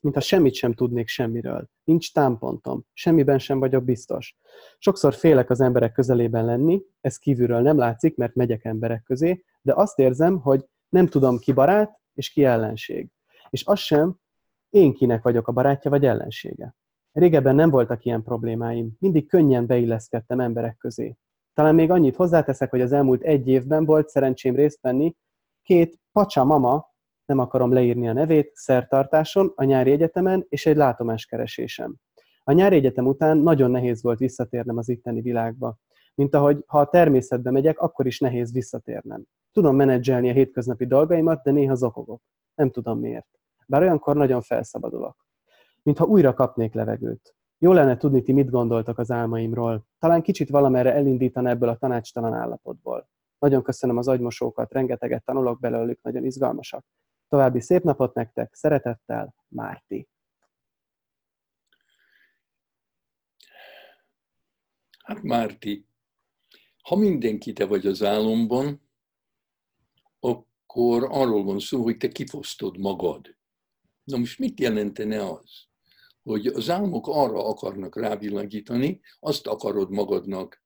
Mintha 0.00 0.20
semmit 0.20 0.54
sem 0.54 0.72
tudnék 0.72 1.08
semmiről. 1.08 1.68
Nincs 1.84 2.12
támpontom, 2.12 2.84
semmiben 2.92 3.38
sem 3.38 3.58
vagyok 3.58 3.84
biztos. 3.84 4.36
Sokszor 4.78 5.14
félek 5.14 5.50
az 5.50 5.60
emberek 5.60 5.92
közelében 5.92 6.44
lenni, 6.44 6.82
ez 7.00 7.16
kívülről 7.16 7.60
nem 7.60 7.78
látszik, 7.78 8.16
mert 8.16 8.34
megyek 8.34 8.64
emberek 8.64 9.02
közé, 9.02 9.44
de 9.62 9.72
azt 9.74 9.98
érzem, 9.98 10.38
hogy 10.38 10.64
nem 10.88 11.06
tudom 11.06 11.38
ki 11.38 11.52
barát 11.52 12.00
és 12.14 12.30
ki 12.30 12.44
ellenség. 12.44 13.10
És 13.50 13.64
az 13.64 13.78
sem, 13.78 14.18
én 14.70 14.94
kinek 14.94 15.22
vagyok 15.22 15.48
a 15.48 15.52
barátja 15.52 15.90
vagy 15.90 16.04
ellensége. 16.04 16.74
Régebben 17.12 17.54
nem 17.54 17.70
voltak 17.70 18.04
ilyen 18.04 18.22
problémáim, 18.22 18.90
mindig 18.98 19.28
könnyen 19.28 19.66
beilleszkedtem 19.66 20.40
emberek 20.40 20.76
közé. 20.76 21.16
Talán 21.54 21.74
még 21.74 21.90
annyit 21.90 22.16
hozzáteszek, 22.16 22.70
hogy 22.70 22.80
az 22.80 22.92
elmúlt 22.92 23.22
egy 23.22 23.48
évben 23.48 23.84
volt 23.84 24.08
szerencsém 24.08 24.54
részt 24.54 24.80
venni 24.80 25.16
két 25.62 25.98
pacsa 26.12 26.44
mama, 26.44 26.88
nem 27.24 27.38
akarom 27.38 27.72
leírni 27.72 28.08
a 28.08 28.12
nevét, 28.12 28.50
szertartáson, 28.54 29.52
a 29.54 29.64
nyári 29.64 29.90
egyetemen 29.90 30.46
és 30.48 30.66
egy 30.66 30.76
látomáskeresésem. 30.76 31.96
A 32.42 32.52
nyári 32.52 32.76
egyetem 32.76 33.06
után 33.06 33.38
nagyon 33.38 33.70
nehéz 33.70 34.02
volt 34.02 34.18
visszatérnem 34.18 34.76
az 34.76 34.88
itteni 34.88 35.20
világba. 35.20 35.78
Mint 36.14 36.34
ahogy, 36.34 36.64
ha 36.66 36.78
a 36.78 36.88
természetbe 36.88 37.50
megyek, 37.50 37.78
akkor 37.78 38.06
is 38.06 38.18
nehéz 38.18 38.52
visszatérnem. 38.52 39.24
Tudom 39.52 39.76
menedzselni 39.76 40.30
a 40.30 40.32
hétköznapi 40.32 40.86
dolgaimat, 40.86 41.42
de 41.42 41.50
néha 41.50 41.74
zokogok. 41.74 42.22
Nem 42.54 42.70
tudom 42.70 43.00
miért. 43.00 43.28
Bár 43.66 43.82
olyankor 43.82 44.16
nagyon 44.16 44.42
felszabadulok 44.42 45.29
mintha 45.82 46.04
újra 46.04 46.34
kapnék 46.34 46.74
levegőt. 46.74 47.34
Jó 47.58 47.72
lenne 47.72 47.96
tudni, 47.96 48.22
ti 48.22 48.32
mit 48.32 48.50
gondoltak 48.50 48.98
az 48.98 49.10
álmaimról. 49.10 49.86
Talán 49.98 50.22
kicsit 50.22 50.48
valamerre 50.48 50.92
elindítan 50.92 51.46
ebből 51.46 51.68
a 51.68 51.76
tanácstalan 51.76 52.34
állapotból. 52.34 53.08
Nagyon 53.38 53.62
köszönöm 53.62 53.96
az 53.96 54.08
agymosókat, 54.08 54.72
rengeteget 54.72 55.24
tanulok 55.24 55.60
belőlük, 55.60 56.02
nagyon 56.02 56.24
izgalmasak. 56.24 56.84
További 57.28 57.60
szép 57.60 57.82
napot 57.82 58.14
nektek, 58.14 58.54
szeretettel, 58.54 59.34
Márti. 59.48 60.08
Hát 65.04 65.22
Márti, 65.22 65.86
ha 66.82 66.96
mindenki 66.96 67.52
te 67.52 67.66
vagy 67.66 67.86
az 67.86 68.02
álomban, 68.02 68.88
akkor 70.20 71.06
arról 71.10 71.44
van 71.44 71.58
szó, 71.58 71.82
hogy 71.82 71.96
te 71.96 72.08
kifosztod 72.08 72.78
magad. 72.78 73.36
Na 74.04 74.16
most 74.16 74.38
mit 74.38 74.60
jelentene 74.60 75.30
az? 75.30 75.69
Hogy 76.30 76.46
az 76.46 76.70
álmok 76.70 77.06
arra 77.06 77.44
akarnak 77.44 77.96
rávilágítani, 77.96 79.00
azt 79.18 79.46
akarod 79.46 79.90
magadnak 79.90 80.64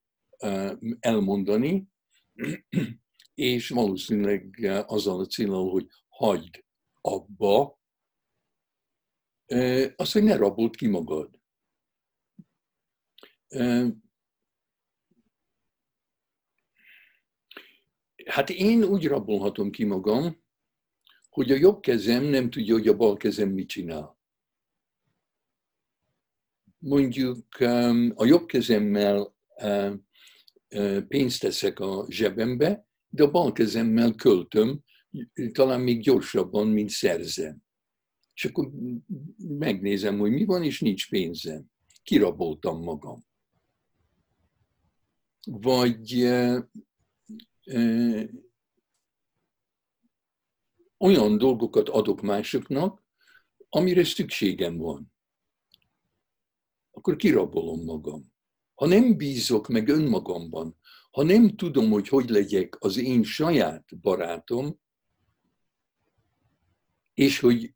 elmondani, 1.00 1.88
és 3.34 3.68
valószínűleg 3.68 4.70
azzal 4.86 5.20
a 5.20 5.26
célral, 5.26 5.70
hogy 5.70 5.88
hagyd 6.08 6.64
abba, 7.00 7.80
az, 9.96 10.12
hogy 10.12 10.22
ne 10.22 10.36
rabold 10.36 10.76
ki 10.76 10.86
magad. 10.86 11.40
Hát 18.26 18.50
én 18.50 18.82
úgy 18.82 19.06
rabolhatom 19.06 19.70
ki 19.70 19.84
magam, 19.84 20.42
hogy 21.28 21.50
a 21.50 21.56
jobb 21.56 21.80
kezem 21.80 22.24
nem 22.24 22.50
tudja, 22.50 22.74
hogy 22.74 22.88
a 22.88 22.96
bal 22.96 23.16
kezem 23.16 23.48
mit 23.48 23.68
csinál 23.68 24.22
mondjuk 26.84 27.46
um, 27.60 28.12
a 28.14 28.24
jobb 28.24 28.46
kezemmel 28.46 29.34
uh, 29.62 29.92
uh, 30.70 31.02
pénzt 31.02 31.40
teszek 31.40 31.80
a 31.80 32.06
zsebembe, 32.08 32.86
de 33.08 33.22
a 33.22 33.30
bal 33.30 33.52
kezemmel 33.52 34.14
költöm, 34.14 34.84
talán 35.52 35.80
még 35.80 36.00
gyorsabban, 36.00 36.68
mint 36.68 36.90
szerzem. 36.90 37.62
És 38.34 38.44
akkor 38.44 38.70
megnézem, 39.36 40.18
hogy 40.18 40.30
mi 40.30 40.44
van, 40.44 40.62
és 40.62 40.80
nincs 40.80 41.08
pénzem. 41.08 41.64
Kiraboltam 42.02 42.82
magam. 42.82 43.24
Vagy 45.46 46.22
uh, 46.22 46.58
uh, 47.66 48.22
olyan 50.98 51.38
dolgokat 51.38 51.88
adok 51.88 52.20
másoknak, 52.20 53.02
amire 53.68 54.04
szükségem 54.04 54.76
van 54.76 55.13
akkor 57.04 57.18
kirabolom 57.18 57.84
magam. 57.84 58.32
Ha 58.74 58.86
nem 58.86 59.16
bízok 59.16 59.68
meg 59.68 59.88
önmagamban, 59.88 60.76
ha 61.10 61.22
nem 61.22 61.56
tudom, 61.56 61.90
hogy 61.90 62.08
hogy 62.08 62.28
legyek 62.28 62.76
az 62.78 62.96
én 62.96 63.22
saját 63.22 64.00
barátom, 64.00 64.80
és 67.14 67.40
hogy 67.40 67.74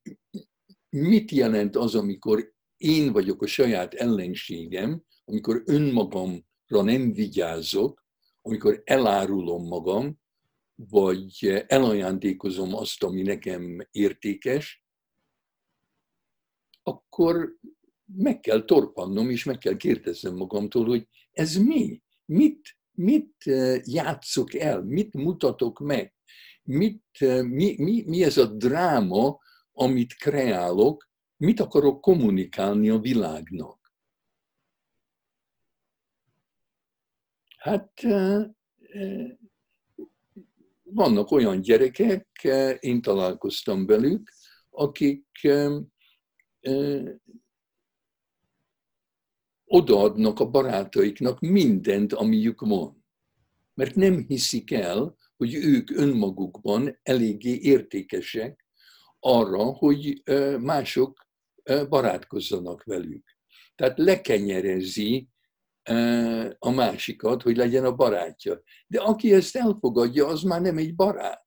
mit 0.88 1.30
jelent 1.30 1.76
az, 1.76 1.94
amikor 1.94 2.52
én 2.76 3.12
vagyok 3.12 3.42
a 3.42 3.46
saját 3.46 3.94
ellenségem, 3.94 5.04
amikor 5.24 5.62
önmagamra 5.66 6.82
nem 6.82 7.12
vigyázok, 7.12 8.04
amikor 8.42 8.82
elárulom 8.84 9.66
magam, 9.66 10.20
vagy 10.74 11.64
elajándékozom 11.66 12.74
azt, 12.74 13.02
ami 13.02 13.22
nekem 13.22 13.88
értékes, 13.90 14.84
akkor 16.82 17.58
meg 18.16 18.40
kell 18.40 18.64
torpannom, 18.64 19.30
és 19.30 19.44
meg 19.44 19.58
kell 19.58 19.76
kérdeznem 19.76 20.34
magamtól, 20.34 20.86
hogy 20.86 21.08
ez 21.32 21.56
mi? 21.56 22.02
Mit, 22.24 22.76
mit 22.92 23.34
eh, 23.38 23.80
játszok 23.84 24.54
el? 24.54 24.82
Mit 24.82 25.14
mutatok 25.14 25.78
meg? 25.78 26.14
Mit, 26.62 27.04
eh, 27.18 27.42
mi, 27.42 27.74
mi, 27.78 28.02
mi 28.06 28.24
ez 28.24 28.36
a 28.36 28.46
dráma, 28.46 29.38
amit 29.72 30.14
kreálok? 30.14 31.08
Mit 31.36 31.60
akarok 31.60 32.00
kommunikálni 32.00 32.88
a 32.88 32.98
világnak? 32.98 33.92
Hát 37.56 37.92
eh, 38.02 38.44
vannak 40.82 41.30
olyan 41.30 41.60
gyerekek, 41.60 42.28
én 42.80 43.02
találkoztam 43.02 43.86
velük, 43.86 44.32
akik 44.70 45.26
odaadnak 49.68 50.40
a 50.40 50.50
barátaiknak 50.50 51.40
mindent, 51.40 52.12
amiük 52.12 52.60
van. 52.60 53.04
Mert 53.74 53.94
nem 53.94 54.24
hiszik 54.26 54.72
el, 54.72 55.16
hogy 55.36 55.54
ők 55.54 55.90
önmagukban 55.90 56.98
eléggé 57.02 57.58
értékesek 57.62 58.66
arra, 59.20 59.62
hogy 59.62 60.22
mások 60.60 61.26
barátkozzanak 61.88 62.84
velük. 62.84 63.36
Tehát 63.74 63.98
lekenyerezi 63.98 65.28
a 66.58 66.70
másikat, 66.70 67.42
hogy 67.42 67.56
legyen 67.56 67.84
a 67.84 67.94
barátja. 67.94 68.62
De 68.86 69.00
aki 69.00 69.34
ezt 69.34 69.56
elfogadja, 69.56 70.26
az 70.26 70.42
már 70.42 70.60
nem 70.60 70.78
egy 70.78 70.94
barát. 70.94 71.46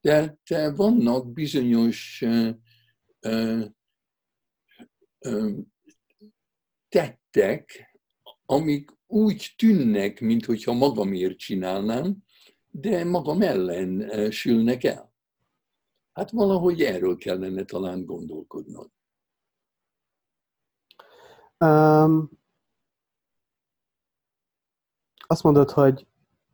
Tehát 0.00 0.38
vannak 0.76 1.32
bizonyos 1.32 2.24
tettek, 6.90 7.90
amik 8.46 8.90
úgy 9.06 9.54
tűnnek, 9.56 10.20
mintha 10.20 10.72
magamért 10.72 11.38
csinálnám, 11.38 12.16
de 12.70 13.04
magam 13.04 13.42
ellen 13.42 14.30
sülnek 14.30 14.84
el. 14.84 15.12
Hát 16.12 16.30
valahogy 16.30 16.80
erről 16.82 17.16
kellene 17.16 17.64
talán 17.64 18.04
gondolkodnod. 18.04 18.90
Um, 21.58 22.30
azt 25.26 25.42
mondod, 25.42 25.70
hogy 25.70 26.06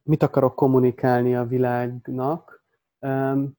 mit 0.03 0.23
akarok 0.23 0.55
kommunikálni 0.55 1.35
a 1.37 1.47
világnak, 1.47 2.65
um, 3.01 3.59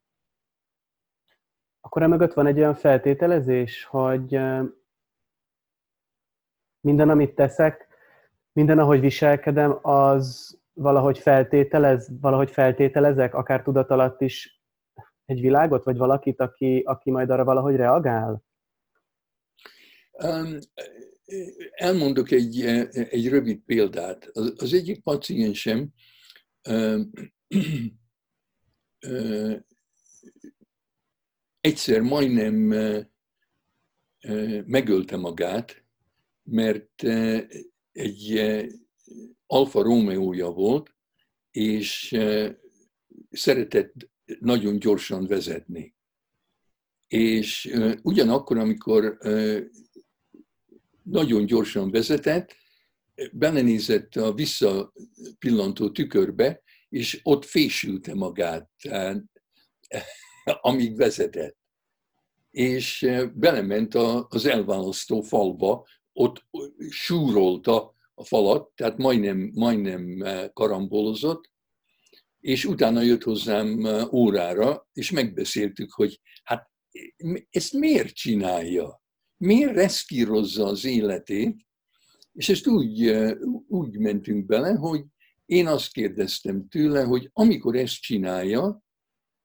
akkor 1.82 2.02
emögött 2.02 2.34
van 2.34 2.46
egy 2.46 2.58
olyan 2.58 2.76
feltételezés, 2.76 3.84
hogy 3.84 4.40
minden, 6.82 7.10
amit 7.10 7.36
teszek, 7.36 7.88
minden, 8.54 8.80
ahogy 8.80 9.00
viselkedem, 9.00 9.80
az 9.82 10.58
valahogy 10.74 11.18
feltételez, 11.18 12.10
valahogy 12.22 12.52
feltételezek, 12.52 13.34
akár 13.34 13.62
tudat 13.62 13.90
alatt 13.90 14.22
is 14.22 14.62
egy 15.26 15.42
világot, 15.42 15.84
vagy 15.84 15.98
valakit, 15.98 16.40
aki, 16.42 16.84
aki 16.86 17.12
majd 17.12 17.30
arra 17.30 17.44
valahogy 17.44 17.76
reagál? 17.76 18.44
Um, 20.12 20.58
elmondok 21.72 22.32
egy, 22.32 22.62
egy 22.92 23.30
rövid 23.30 23.60
példát. 23.60 24.30
Az, 24.34 24.54
az 24.58 24.74
egyik 24.74 25.04
paciensem 25.04 25.90
um, 26.70 27.12
egyszer 31.60 32.02
majdnem 32.02 32.70
uh, 32.70 34.66
megölte 34.66 35.18
magát, 35.18 35.87
mert 36.50 37.04
uh, 37.04 37.42
egy 37.92 38.34
uh, 38.34 38.66
Alfa 39.46 39.82
Romeo-ja 39.82 40.51
volt, 40.51 40.96
és 41.51 42.18
szeretett 43.30 43.94
nagyon 44.39 44.80
gyorsan 44.80 45.27
vezetni. 45.27 45.96
És 47.08 47.74
ugyanakkor, 48.01 48.58
amikor 48.58 49.18
nagyon 51.04 51.46
gyorsan 51.46 51.92
vezetett, 51.92 52.56
belenézett 53.32 54.16
a 54.16 54.34
visszapillantó 54.34 55.92
tükörbe, 55.92 56.62
és 56.89 57.20
ott 57.24 57.46
fésülte 57.46 58.13
magát, 58.13 58.70
amíg 60.44 60.98
vezetett. 60.98 61.58
És 62.51 63.08
belement 63.34 63.96
az 64.30 64.46
elválasztó 64.46 65.22
falba, 65.22 65.88
ott 66.18 66.46
súrolta 66.90 67.96
a 68.14 68.24
falat, 68.24 68.72
tehát 68.76 68.98
majdnem, 68.98 69.52
majdnem 69.54 70.24
karambolozott, 70.54 71.52
és 72.40 72.65
utána 72.65 73.02
jött 73.02 73.24
hozzám 73.24 73.86
órára, 74.12 74.88
és 74.94 75.12
megbeszéltük, 75.12 75.91
hogy 75.91 76.22
hát 76.44 76.70
ezt 77.50 77.74
miért 77.74 78.13
csinálja? 78.13 79.02
Miért 79.38 79.74
reszkírozza 79.74 80.65
az 80.65 80.86
életét? 80.86 81.65
És 82.32 82.50
ezt 82.50 82.68
úgy, 82.68 83.15
úgy 83.68 83.98
mentünk 83.98 84.46
bele, 84.46 84.74
hogy 84.74 85.06
én 85.46 85.68
azt 85.68 85.91
kérdeztem 85.91 86.68
tőle, 86.68 87.04
hogy 87.04 87.30
amikor 87.34 87.76
ezt 87.76 88.02
csinálja, 88.02 88.84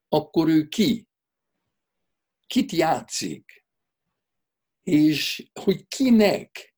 akkor 0.08 0.48
ő 0.48 0.68
ki? 0.68 1.08
Kit 2.46 2.72
játszik? 2.72 3.66
És 4.82 5.50
hogy 5.60 5.88
kinek? 5.88 6.71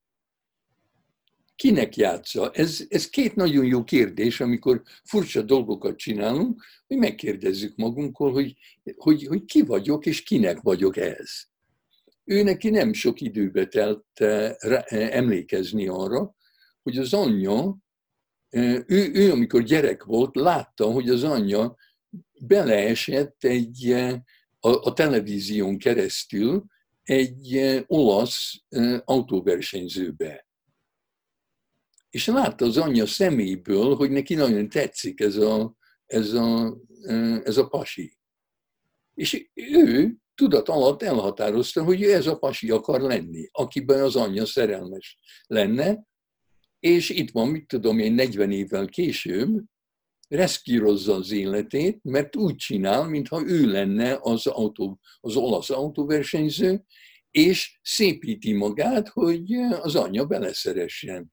Kinek 1.56 1.96
játsza? 1.96 2.50
Ez, 2.50 2.84
ez 2.88 3.08
két 3.08 3.34
nagyon 3.34 3.64
jó 3.64 3.84
kérdés, 3.84 4.40
amikor 4.40 4.82
furcsa 5.04 5.42
dolgokat 5.42 5.96
csinálunk, 5.96 6.64
hogy 6.86 6.96
megkérdezzük 6.96 7.76
magunkkal, 7.76 8.32
hogy, 8.32 8.56
hogy, 8.96 9.26
hogy 9.26 9.44
ki 9.44 9.62
vagyok, 9.62 10.06
és 10.06 10.22
kinek 10.22 10.60
vagyok 10.60 10.96
ez. 10.96 11.30
Ő 12.24 12.42
neki 12.42 12.70
nem 12.70 12.92
sok 12.92 13.20
időbe 13.20 13.66
telt 13.66 14.04
eh, 14.14 14.54
emlékezni 14.90 15.86
arra, 15.86 16.34
hogy 16.82 16.98
az 16.98 17.14
anyja, 17.14 17.78
eh, 18.48 18.82
ő, 18.86 19.10
ő 19.12 19.30
amikor 19.30 19.62
gyerek 19.62 20.04
volt, 20.04 20.36
látta, 20.36 20.90
hogy 20.90 21.08
az 21.08 21.22
anyja 21.22 21.76
beleesett 22.40 23.44
egy, 23.44 23.90
eh, 23.90 24.20
a, 24.60 24.68
a 24.68 24.92
televízión 24.92 25.78
keresztül 25.78 26.64
egy 27.02 27.60
olasz 27.86 28.62
autóversenyzőbe 29.04 30.43
és 32.14 32.26
látta 32.26 32.64
az 32.64 32.76
anyja 32.76 33.06
szeméből, 33.06 33.94
hogy 33.94 34.10
neki 34.10 34.34
nagyon 34.34 34.68
tetszik 34.68 35.20
ez 35.20 35.36
a, 35.36 35.76
ez 36.06 36.32
a, 36.32 36.78
ez 37.44 37.56
a 37.56 37.68
pasi. 37.68 38.16
És 39.14 39.50
ő 39.54 40.16
tudat 40.34 40.68
alatt 40.68 41.02
elhatározta, 41.02 41.84
hogy 41.84 42.02
ő 42.02 42.12
ez 42.12 42.26
a 42.26 42.38
pasi 42.38 42.70
akar 42.70 43.00
lenni, 43.00 43.48
akiben 43.52 44.02
az 44.02 44.16
anyja 44.16 44.46
szerelmes 44.46 45.18
lenne, 45.46 46.06
és 46.78 47.10
itt 47.10 47.30
van, 47.30 47.48
mit 47.48 47.66
tudom 47.66 47.98
én, 47.98 48.12
40 48.12 48.50
évvel 48.50 48.86
később, 48.86 49.62
reszkírozza 50.28 51.14
az 51.14 51.30
életét, 51.30 51.98
mert 52.02 52.36
úgy 52.36 52.56
csinál, 52.56 53.08
mintha 53.08 53.42
ő 53.46 53.70
lenne 53.70 54.18
az, 54.20 54.46
autó, 54.46 55.00
az 55.20 55.36
olasz 55.36 55.70
autóversenyző, 55.70 56.84
és 57.30 57.78
szépíti 57.82 58.52
magát, 58.52 59.08
hogy 59.08 59.52
az 59.80 59.94
anyja 59.94 60.24
beleszeressen. 60.24 61.32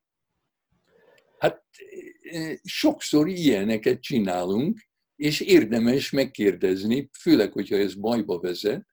Sokszor 2.63 3.27
ilyeneket 3.27 4.01
csinálunk, 4.01 4.79
és 5.15 5.39
érdemes 5.39 6.11
megkérdezni, 6.11 7.09
főleg, 7.19 7.51
hogyha 7.51 7.75
ez 7.75 7.95
bajba 7.95 8.39
vezet, 8.39 8.85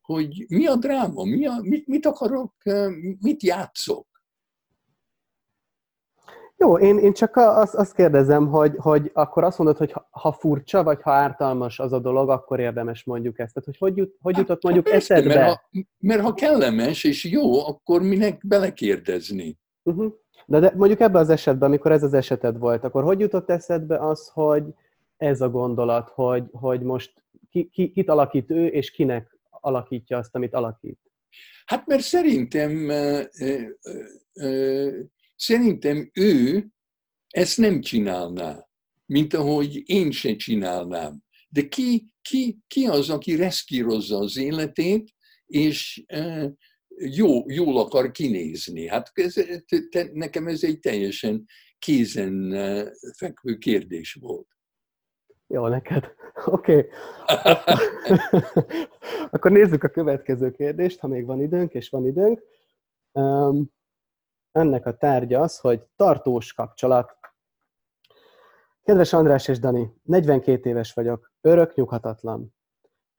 hogy 0.00 0.44
mi 0.48 0.66
a 0.66 0.76
dráma, 0.76 1.24
mi 1.24 1.46
a, 1.46 1.58
mit, 1.62 1.86
mit 1.86 2.06
akarok, 2.06 2.54
mit 3.20 3.42
játszok. 3.42 4.06
Jó, 6.58 6.78
én, 6.78 6.98
én 6.98 7.12
csak 7.12 7.36
azt, 7.36 7.74
azt 7.74 7.94
kérdezem, 7.94 8.46
hogy, 8.46 8.72
hogy 8.76 9.10
akkor 9.14 9.44
azt 9.44 9.58
mondod, 9.58 9.76
hogy 9.76 9.94
ha 10.10 10.32
furcsa, 10.32 10.82
vagy 10.82 11.02
ha 11.02 11.10
ártalmas 11.10 11.78
az 11.78 11.92
a 11.92 11.98
dolog, 11.98 12.28
akkor 12.30 12.60
érdemes 12.60 13.04
mondjuk 13.04 13.38
ezt. 13.38 13.54
Tehát, 13.54 13.68
hogy 13.68 13.76
hogy, 13.78 13.96
jut, 13.96 14.16
hogy 14.20 14.36
jutott 14.36 14.62
hát, 14.62 14.62
mondjuk 14.62 14.88
hát 14.88 14.96
eszedbe? 14.96 15.34
Mert 15.34 15.48
ha, 15.48 15.70
mert 15.98 16.20
ha 16.22 16.34
kellemes 16.34 17.04
és 17.04 17.24
jó, 17.24 17.66
akkor 17.66 18.02
minek 18.02 18.46
belekérdezni? 18.46 19.58
Uh-huh. 19.82 20.12
De, 20.46 20.60
de 20.60 20.72
mondjuk 20.76 21.00
ebben 21.00 21.22
az 21.22 21.30
esetben, 21.30 21.68
amikor 21.68 21.92
ez 21.92 22.02
az 22.02 22.14
eseted 22.14 22.58
volt, 22.58 22.84
akkor 22.84 23.02
hogy 23.02 23.20
jutott 23.20 23.50
eszedbe 23.50 23.98
az, 23.98 24.28
hogy 24.28 24.64
ez 25.16 25.40
a 25.40 25.50
gondolat, 25.50 26.08
hogy, 26.08 26.44
hogy 26.50 26.82
most 26.82 27.24
ki, 27.50 27.68
ki, 27.72 27.90
kit 27.90 28.08
alakít 28.08 28.50
ő, 28.50 28.66
és 28.66 28.90
kinek 28.90 29.38
alakítja 29.50 30.18
azt, 30.18 30.34
amit 30.34 30.54
alakít? 30.54 30.98
Hát 31.64 31.86
mert 31.86 32.02
szerintem, 32.02 32.90
szerintem 35.36 36.10
ő 36.12 36.66
ezt 37.28 37.58
nem 37.58 37.80
csinálná, 37.80 38.68
mint 39.06 39.34
ahogy 39.34 39.82
én 39.84 40.10
se 40.10 40.36
csinálnám. 40.36 41.22
De 41.48 41.68
ki, 41.68 42.08
ki, 42.22 42.58
ki 42.66 42.86
az, 42.86 43.10
aki 43.10 43.36
reszkírozza 43.36 44.16
az 44.18 44.36
életét, 44.36 45.14
és 45.46 46.04
jó, 46.98 47.50
jól 47.50 47.78
akar 47.78 48.10
kinézni. 48.10 48.86
Hát 48.86 49.10
ez, 49.14 49.34
te, 49.90 50.10
nekem 50.12 50.46
ez 50.46 50.64
egy 50.64 50.80
teljesen 50.80 51.46
kézen 51.78 52.52
eh, 52.52 52.86
fekvő 53.16 53.56
kérdés 53.56 54.18
volt. 54.20 54.46
Jó, 55.46 55.66
neked. 55.66 56.04
Oké. 56.44 56.76
Okay. 56.76 56.90
Akkor 59.30 59.50
nézzük 59.50 59.82
a 59.82 59.88
következő 59.88 60.50
kérdést, 60.50 61.00
ha 61.00 61.06
még 61.06 61.26
van 61.26 61.40
időnk, 61.40 61.74
és 61.74 61.88
van 61.88 62.06
időnk. 62.06 62.42
Um, 63.12 63.74
ennek 64.52 64.86
a 64.86 64.96
tárgya 64.96 65.40
az, 65.40 65.58
hogy 65.58 65.82
tartós 65.96 66.52
kapcsolat. 66.52 67.14
Kedves 68.82 69.12
András 69.12 69.48
és 69.48 69.58
Dani, 69.58 69.92
42 70.02 70.70
éves 70.70 70.92
vagyok, 70.92 71.32
örök 71.40 71.74
nyughatatlan. 71.74 72.55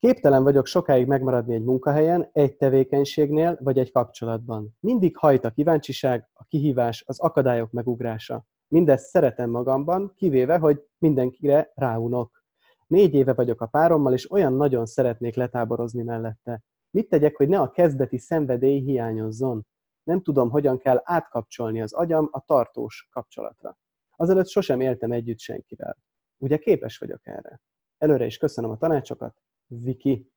Képtelen 0.07 0.43
vagyok 0.43 0.65
sokáig 0.65 1.07
megmaradni 1.07 1.53
egy 1.53 1.63
munkahelyen, 1.63 2.29
egy 2.31 2.55
tevékenységnél 2.55 3.57
vagy 3.61 3.79
egy 3.79 3.91
kapcsolatban. 3.91 4.75
Mindig 4.79 5.17
hajt 5.17 5.45
a 5.45 5.51
kíváncsiság, 5.51 6.29
a 6.33 6.43
kihívás, 6.43 7.03
az 7.07 7.19
akadályok 7.19 7.71
megugrása. 7.71 8.45
Mindezt 8.67 9.09
szeretem 9.09 9.49
magamban, 9.49 10.13
kivéve, 10.15 10.57
hogy 10.57 10.83
mindenkire 10.97 11.71
ráunok. 11.75 12.43
Négy 12.85 13.13
éve 13.13 13.33
vagyok 13.33 13.61
a 13.61 13.65
párommal, 13.65 14.13
és 14.13 14.31
olyan 14.31 14.53
nagyon 14.53 14.85
szeretnék 14.85 15.35
letáborozni 15.35 16.03
mellette. 16.03 16.63
Mit 16.89 17.09
tegyek, 17.09 17.35
hogy 17.35 17.47
ne 17.47 17.59
a 17.59 17.71
kezdeti 17.71 18.17
szenvedély 18.17 18.79
hiányozzon? 18.79 19.65
Nem 20.03 20.21
tudom, 20.21 20.49
hogyan 20.49 20.77
kell 20.77 21.01
átkapcsolni 21.03 21.81
az 21.81 21.93
agyam 21.93 22.27
a 22.31 22.41
tartós 22.45 23.07
kapcsolatra. 23.11 23.77
Azelőtt 24.15 24.47
sosem 24.47 24.81
éltem 24.81 25.11
együtt 25.11 25.39
senkivel. 25.39 25.97
Ugye 26.37 26.57
képes 26.57 26.97
vagyok 26.97 27.27
erre? 27.27 27.61
Előre 27.97 28.25
is 28.25 28.37
köszönöm 28.37 28.71
a 28.71 28.77
tanácsokat, 28.77 29.41
Viki. 29.67 30.31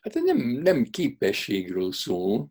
Hát 0.00 0.14
nem, 0.14 0.38
nem 0.38 0.84
képességről 0.84 1.92
szól. 1.92 2.50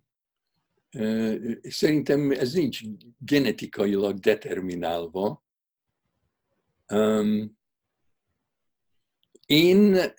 Szerintem 1.61 2.31
ez 2.31 2.53
nincs 2.53 2.81
genetikailag 3.17 4.19
determinálva. 4.19 5.43
Én 9.45 10.13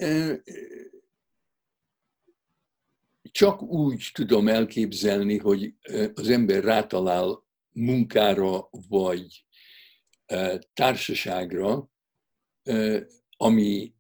csak 3.23 3.63
úgy 3.63 4.11
tudom 4.13 4.49
elképzelni, 4.49 5.39
hogy 5.39 5.75
az 6.15 6.29
ember 6.29 6.65
rátalál 6.65 7.45
munkára 7.73 8.69
vagy 8.89 9.47
társaságra, 10.73 11.92
ami 13.37 13.95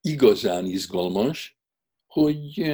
igazán 0.00 0.66
izgalmas, 0.66 1.60
hogy 2.06 2.72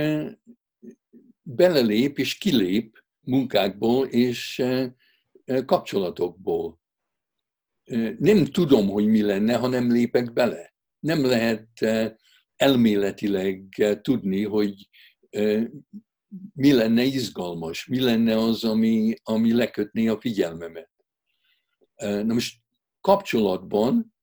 belelép 1.43 2.19
és 2.19 2.39
kilép 2.39 3.05
munkákból 3.21 4.07
és 4.07 4.63
kapcsolatokból. 5.65 6.81
Nem 8.19 8.45
tudom, 8.45 8.89
hogy 8.89 9.07
mi 9.07 9.23
lenne, 9.23 9.57
ha 9.57 9.67
nem 9.67 9.93
lépek 9.93 10.33
bele. 10.33 10.75
Nem 10.99 11.25
lehet 11.25 11.69
elméletileg 12.57 13.69
tudni, 14.03 14.45
hogy 14.45 14.89
mi 16.53 16.73
lenne 16.73 17.03
izgalmas, 17.03 17.87
mi 17.87 18.01
lenne 18.01 18.37
az, 18.37 18.65
ami, 18.65 19.15
ami 19.23 19.53
lekötné 19.53 20.07
a 20.07 20.21
figyelmemet. 20.21 20.91
Na 21.97 22.33
most 22.33 22.61
kapcsolatban 23.01 24.14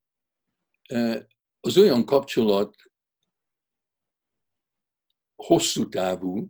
az 1.59 1.77
olyan 1.77 2.05
kapcsolat 2.05 2.75
hosszú 5.35 5.89
távú, 5.89 6.47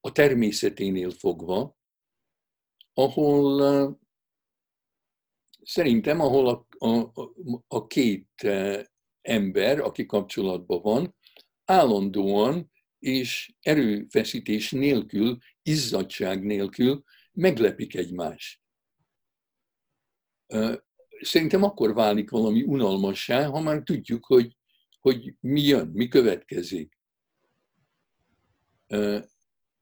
a 0.00 0.12
természeténél 0.12 1.10
fogva, 1.10 1.76
ahol 2.92 3.98
szerintem, 5.62 6.20
ahol 6.20 6.48
a, 6.48 6.86
a, 6.86 7.12
a 7.66 7.86
két 7.86 8.46
ember, 9.20 9.78
aki 9.78 10.06
kapcsolatban 10.06 10.80
van, 10.82 11.16
állandóan 11.64 12.70
és 12.98 13.54
erőfeszítés 13.60 14.70
nélkül, 14.70 15.38
izzadság 15.62 16.44
nélkül 16.44 17.04
meglepik 17.32 17.94
egymást. 17.94 18.60
Szerintem 21.20 21.62
akkor 21.62 21.94
válik 21.94 22.30
valami 22.30 22.62
unalmassá, 22.62 23.46
ha 23.46 23.60
már 23.60 23.82
tudjuk, 23.82 24.24
hogy, 24.24 24.56
hogy 25.00 25.34
mi 25.40 25.60
jön, 25.60 25.86
mi 25.86 26.08
következik. 26.08 26.98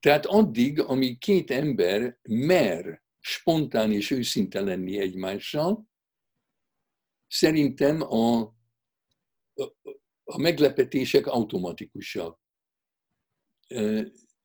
Tehát 0.00 0.26
addig, 0.26 0.80
amíg 0.80 1.18
két 1.18 1.50
ember 1.50 2.18
mer 2.28 3.02
spontán 3.20 3.92
és 3.92 4.10
őszinte 4.10 4.60
lenni 4.60 4.98
egymással, 4.98 5.88
szerintem 7.26 8.02
a, 8.02 8.40
a 10.24 10.38
meglepetések 10.38 11.26
automatikusak 11.26 12.40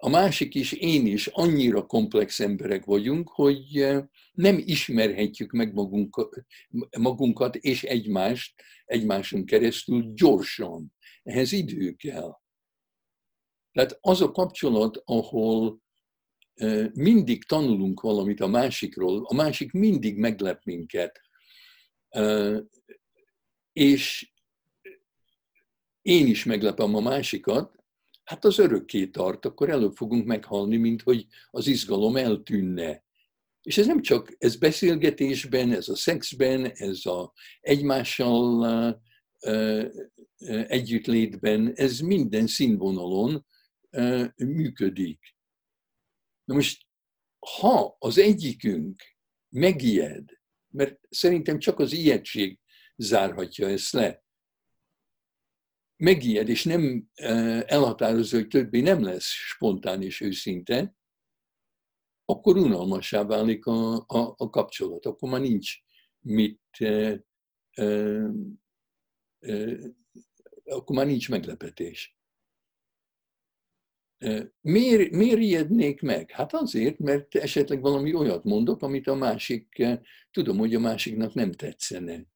a 0.04 0.10
másik 0.10 0.56
is, 0.56 0.72
én 0.72 1.08
is 1.08 1.28
annyira 1.28 1.86
komplex 1.86 2.40
emberek 2.40 2.86
vagyunk, 2.86 3.30
hogy 3.30 3.88
nem 4.32 4.62
ismerhetjük 4.66 5.52
meg 5.52 5.74
magunkat, 5.74 6.46
magunkat 7.00 7.56
és 7.56 7.84
egymást 7.84 8.64
egymáson 8.86 9.46
keresztül 9.46 10.14
gyorsan. 10.14 10.94
Ehhez 11.24 11.52
idő 11.52 11.92
kell. 11.92 12.40
Tehát 13.72 13.98
az 14.02 14.22
a 14.22 14.32
kapcsolat, 14.32 15.02
ahol 15.06 15.82
mindig 16.94 17.44
tanulunk 17.44 18.02
valamit 18.02 18.40
a 18.40 18.48
másikról, 18.48 19.26
a 19.26 19.34
másik 19.34 19.72
mindig 19.72 20.18
meglep 20.18 20.64
minket, 20.64 21.22
és 23.74 24.32
én 26.02 26.28
is 26.28 26.44
meglepem 26.44 26.96
a 26.96 27.00
másikat, 27.00 27.81
hát 28.32 28.46
az 28.46 28.60
örökké 28.60 29.08
tart, 29.08 29.46
akkor 29.46 29.70
előbb 29.70 29.96
fogunk 29.96 30.26
meghalni, 30.26 30.78
mint 30.78 31.02
hogy 31.02 31.28
az 31.50 31.68
izgalom 31.68 32.16
eltűnne. 32.16 33.04
És 33.62 33.78
ez 33.78 33.86
nem 33.86 34.02
csak 34.02 34.36
ez 34.38 34.56
beszélgetésben, 34.56 35.72
ez 35.72 35.90
a 35.90 35.96
szexben, 35.96 36.66
ez 36.66 37.06
a 37.06 37.34
egymással 37.60 39.02
együttlétben, 40.68 41.72
ez 41.76 42.00
minden 42.00 42.48
színvonalon 42.48 43.46
működik. 44.36 45.36
Na 46.44 46.54
most, 46.54 46.86
ha 47.60 47.96
az 48.00 48.18
egyikünk 48.18 49.02
megijed, 49.50 50.30
mert 50.74 51.00
szerintem 51.10 51.60
csak 51.60 51.80
az 51.80 51.94
ijegység 51.94 52.60
zárhatja 52.96 53.68
ezt 53.68 53.92
le, 53.92 54.24
megijed, 56.02 56.50
és 56.50 56.64
nem 56.64 57.10
elhatározza, 57.66 58.38
hogy 58.38 58.48
többé 58.48 58.82
nem 58.82 59.04
lesz 59.04 59.26
spontán 59.26 60.02
és 60.02 60.22
őszinte, 60.22 60.96
akkor 62.26 62.58
unalmassá 62.58 63.24
válik 63.24 63.66
a, 63.66 63.96
a, 63.96 64.34
a 64.38 64.50
kapcsolat. 64.50 65.06
Akkor 65.06 65.30
már 65.30 65.42
nincs 65.42 65.74
mit, 66.20 66.62
e, 66.78 67.24
e, 67.72 67.86
e, 69.40 69.78
akkor 70.64 70.96
már 70.96 71.06
nincs 71.06 71.30
meglepetés. 71.30 72.16
Miért, 74.62 75.12
miért 75.12 75.40
ijednék 75.40 76.02
meg? 76.02 76.32
Hát 76.32 76.54
azért, 76.54 77.00
mert 77.00 77.36
esetleg 77.36 77.82
valami 77.82 78.14
olyat 78.14 78.44
mondok, 78.44 78.82
amit 78.82 79.08
a 79.08 79.16
másik, 79.16 79.88
tudom, 80.32 80.58
hogy 80.58 80.76
a 80.76 80.80
másiknak 80.80 81.34
nem 81.34 81.52
tetszene. 81.52 82.31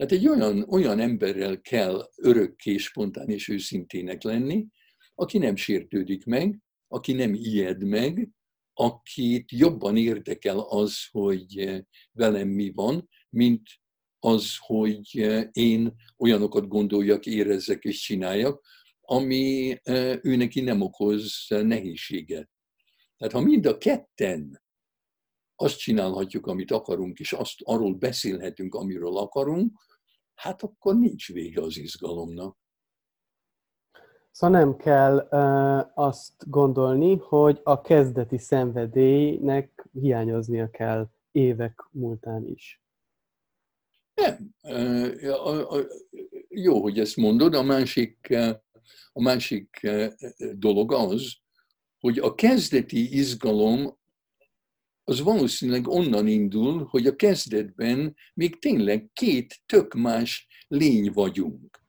Tehát 0.00 0.14
egy 0.14 0.28
olyan, 0.28 0.68
olyan 0.68 1.00
emberrel 1.00 1.60
kell 1.60 2.10
örökké, 2.16 2.76
spontán 2.76 3.28
és 3.28 3.48
őszintének 3.48 4.22
lenni, 4.22 4.66
aki 5.14 5.38
nem 5.38 5.56
sértődik 5.56 6.24
meg, 6.24 6.60
aki 6.88 7.12
nem 7.12 7.34
ijed 7.34 7.84
meg, 7.84 8.28
akit 8.74 9.50
jobban 9.50 9.96
érdekel 9.96 10.58
az, 10.58 10.96
hogy 11.10 11.82
velem 12.12 12.48
mi 12.48 12.72
van, 12.74 13.08
mint 13.28 13.62
az, 14.18 14.56
hogy 14.58 15.14
én 15.52 15.94
olyanokat 16.16 16.68
gondoljak, 16.68 17.26
érezzek 17.26 17.84
és 17.84 18.00
csináljak, 18.00 18.66
ami 19.00 19.76
ő 20.22 20.36
neki 20.36 20.60
nem 20.60 20.80
okoz 20.80 21.46
nehézséget. 21.48 22.50
Tehát 23.16 23.32
ha 23.32 23.40
mind 23.40 23.66
a 23.66 23.78
ketten 23.78 24.62
azt 25.54 25.78
csinálhatjuk, 25.78 26.46
amit 26.46 26.70
akarunk, 26.70 27.18
és 27.18 27.32
azt 27.32 27.54
arról 27.62 27.94
beszélhetünk, 27.94 28.74
amiről 28.74 29.16
akarunk, 29.16 29.88
hát 30.40 30.62
akkor 30.62 30.96
nincs 30.98 31.32
vége 31.32 31.62
az 31.62 31.76
izgalomnak. 31.76 32.58
Szóval 34.30 34.58
nem 34.58 34.76
kell 34.76 35.28
uh, 35.30 36.04
azt 36.04 36.50
gondolni, 36.50 37.16
hogy 37.16 37.60
a 37.62 37.80
kezdeti 37.80 38.38
szenvedélynek 38.38 39.88
hiányoznia 39.92 40.70
kell 40.70 41.08
évek 41.30 41.88
múltán 41.90 42.46
is. 42.46 42.82
Nem. 44.14 44.54
Uh, 44.62 45.84
jó, 46.48 46.82
hogy 46.82 46.98
ezt 46.98 47.16
mondod. 47.16 47.54
A 47.54 47.62
másik, 47.62 48.36
a 49.12 49.22
másik 49.22 49.88
dolog 50.52 50.92
az, 50.92 51.36
hogy 51.98 52.18
a 52.18 52.34
kezdeti 52.34 53.18
izgalom 53.18 53.98
az 55.10 55.20
valószínűleg 55.20 55.88
onnan 55.88 56.26
indul, 56.26 56.84
hogy 56.84 57.06
a 57.06 57.16
kezdetben 57.16 58.16
még 58.34 58.58
tényleg 58.58 59.10
két 59.12 59.60
tök 59.66 59.94
más 59.94 60.46
lény 60.68 61.12
vagyunk. 61.12 61.84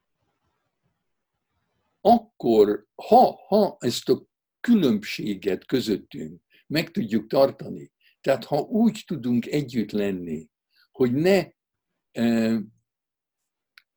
Akkor, 2.02 2.88
ha, 2.96 3.46
ha 3.48 3.78
ezt 3.80 4.10
a 4.10 4.26
különbséget 4.60 5.66
közöttünk 5.66 6.42
meg 6.68 6.92
tudjuk 6.92 7.28
tartani, 7.28 7.92
tehát 8.22 8.44
ha 8.44 8.60
úgy 8.60 9.04
tudunk 9.08 9.46
együtt 9.46 9.92
lenni, 9.92 10.50
hogy 10.92 11.14
ne 11.14 11.48
e, 12.12 12.58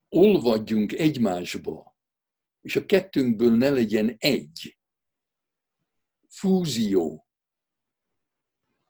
olvadjunk 0.09 0.91
egymásba, 0.91 1.97
és 2.61 2.75
a 2.75 2.85
kettőnkből 2.85 3.55
ne 3.55 3.69
legyen 3.69 4.15
egy 4.17 4.77
fúzió, 6.27 7.24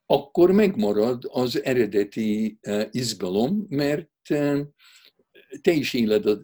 akkor 0.05 0.51
megmarad 0.51 1.23
az 1.27 1.63
eredeti 1.63 2.59
izgalom, 2.91 3.65
mert 3.69 4.09
te 5.61 5.71
is 5.71 5.93
éled 5.93 6.25
a, 6.25 6.39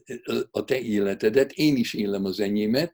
a 0.51 0.63
te 0.63 0.79
életedet, 0.79 1.51
én 1.51 1.75
is 1.75 1.93
élem 1.93 2.25
az 2.25 2.39
enyémet, 2.39 2.91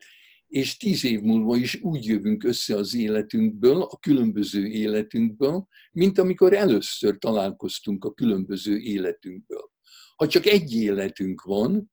és 0.48 0.78
tíz 0.78 1.06
év 1.06 1.22
múlva 1.22 1.56
is 1.56 1.82
úgy 1.82 2.06
jövünk 2.06 2.44
össze 2.44 2.76
az 2.76 2.96
életünkből, 2.96 3.82
a 3.82 3.98
különböző 3.98 4.66
életünkből, 4.66 5.68
mint 5.92 6.18
amikor 6.18 6.54
először 6.54 7.18
találkoztunk 7.18 8.06
a 8.06 8.14
különböző 8.14 8.78
életünkből. 8.78 9.72
Ha 10.16 10.28
csak 10.28 10.46
egy 10.46 10.74
életünk 10.76 11.42
van, 11.42 11.92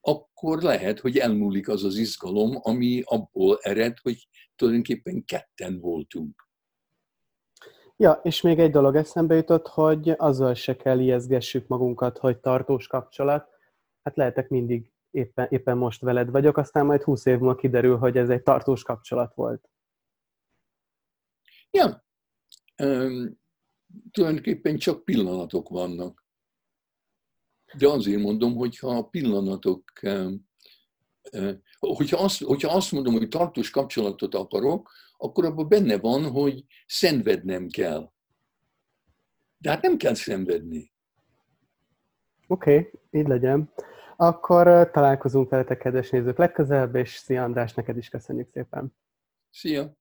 akkor 0.00 0.62
lehet, 0.62 1.00
hogy 1.00 1.18
elmúlik 1.18 1.68
az 1.68 1.84
az 1.84 1.96
izgalom, 1.96 2.58
ami 2.60 3.02
abból 3.04 3.58
ered, 3.62 3.98
hogy 3.98 4.28
tulajdonképpen 4.56 5.24
ketten 5.24 5.80
voltunk. 5.80 6.47
Ja, 8.00 8.20
és 8.22 8.40
még 8.40 8.58
egy 8.58 8.70
dolog 8.70 8.96
eszembe 8.96 9.34
jutott, 9.34 9.66
hogy 9.66 10.10
azzal 10.16 10.54
se 10.54 10.76
kell 10.76 10.98
ijeszgessük 10.98 11.66
magunkat, 11.66 12.18
hogy 12.18 12.38
tartós 12.38 12.86
kapcsolat. 12.86 13.48
Hát 14.02 14.16
lehetek 14.16 14.48
mindig 14.48 14.92
éppen, 15.10 15.46
éppen 15.50 15.76
most 15.76 16.00
veled 16.00 16.30
vagyok, 16.30 16.56
aztán 16.56 16.86
majd 16.86 17.02
húsz 17.02 17.26
év 17.26 17.38
múlva 17.38 17.54
kiderül, 17.54 17.96
hogy 17.96 18.16
ez 18.16 18.28
egy 18.28 18.42
tartós 18.42 18.82
kapcsolat 18.82 19.34
volt. 19.34 19.68
Ja, 21.70 22.04
um, 22.82 23.40
tulajdonképpen 24.10 24.76
csak 24.76 25.04
pillanatok 25.04 25.68
vannak. 25.68 26.26
De 27.78 27.88
azért 27.88 28.22
mondom, 28.22 28.54
hogyha 28.54 28.96
a 28.96 29.08
pillanatok, 29.08 29.92
um, 30.02 30.48
hogyha 31.78 32.18
azt, 32.18 32.42
hogyha 32.42 32.72
azt 32.72 32.92
mondom, 32.92 33.12
hogy 33.12 33.28
tartós 33.28 33.70
kapcsolatot 33.70 34.34
akarok, 34.34 34.90
akkor 35.18 35.44
abban 35.44 35.68
benne 35.68 35.98
van, 35.98 36.30
hogy 36.30 36.64
szenvednem 36.86 37.68
kell. 37.68 38.10
De 39.58 39.70
hát 39.70 39.82
nem 39.82 39.96
kell 39.96 40.14
szenvedni. 40.14 40.92
Oké, 42.46 42.76
okay, 42.76 42.90
így 43.10 43.28
legyen. 43.28 43.72
Akkor 44.16 44.90
találkozunk 44.90 45.50
veletek, 45.50 45.78
kedves 45.78 46.10
nézők, 46.10 46.38
legközelebb, 46.38 46.94
és 46.94 47.16
szia 47.16 47.42
András, 47.42 47.74
neked 47.74 47.96
is 47.96 48.08
köszönjük 48.08 48.48
szépen. 48.48 48.94
Szia! 49.50 49.96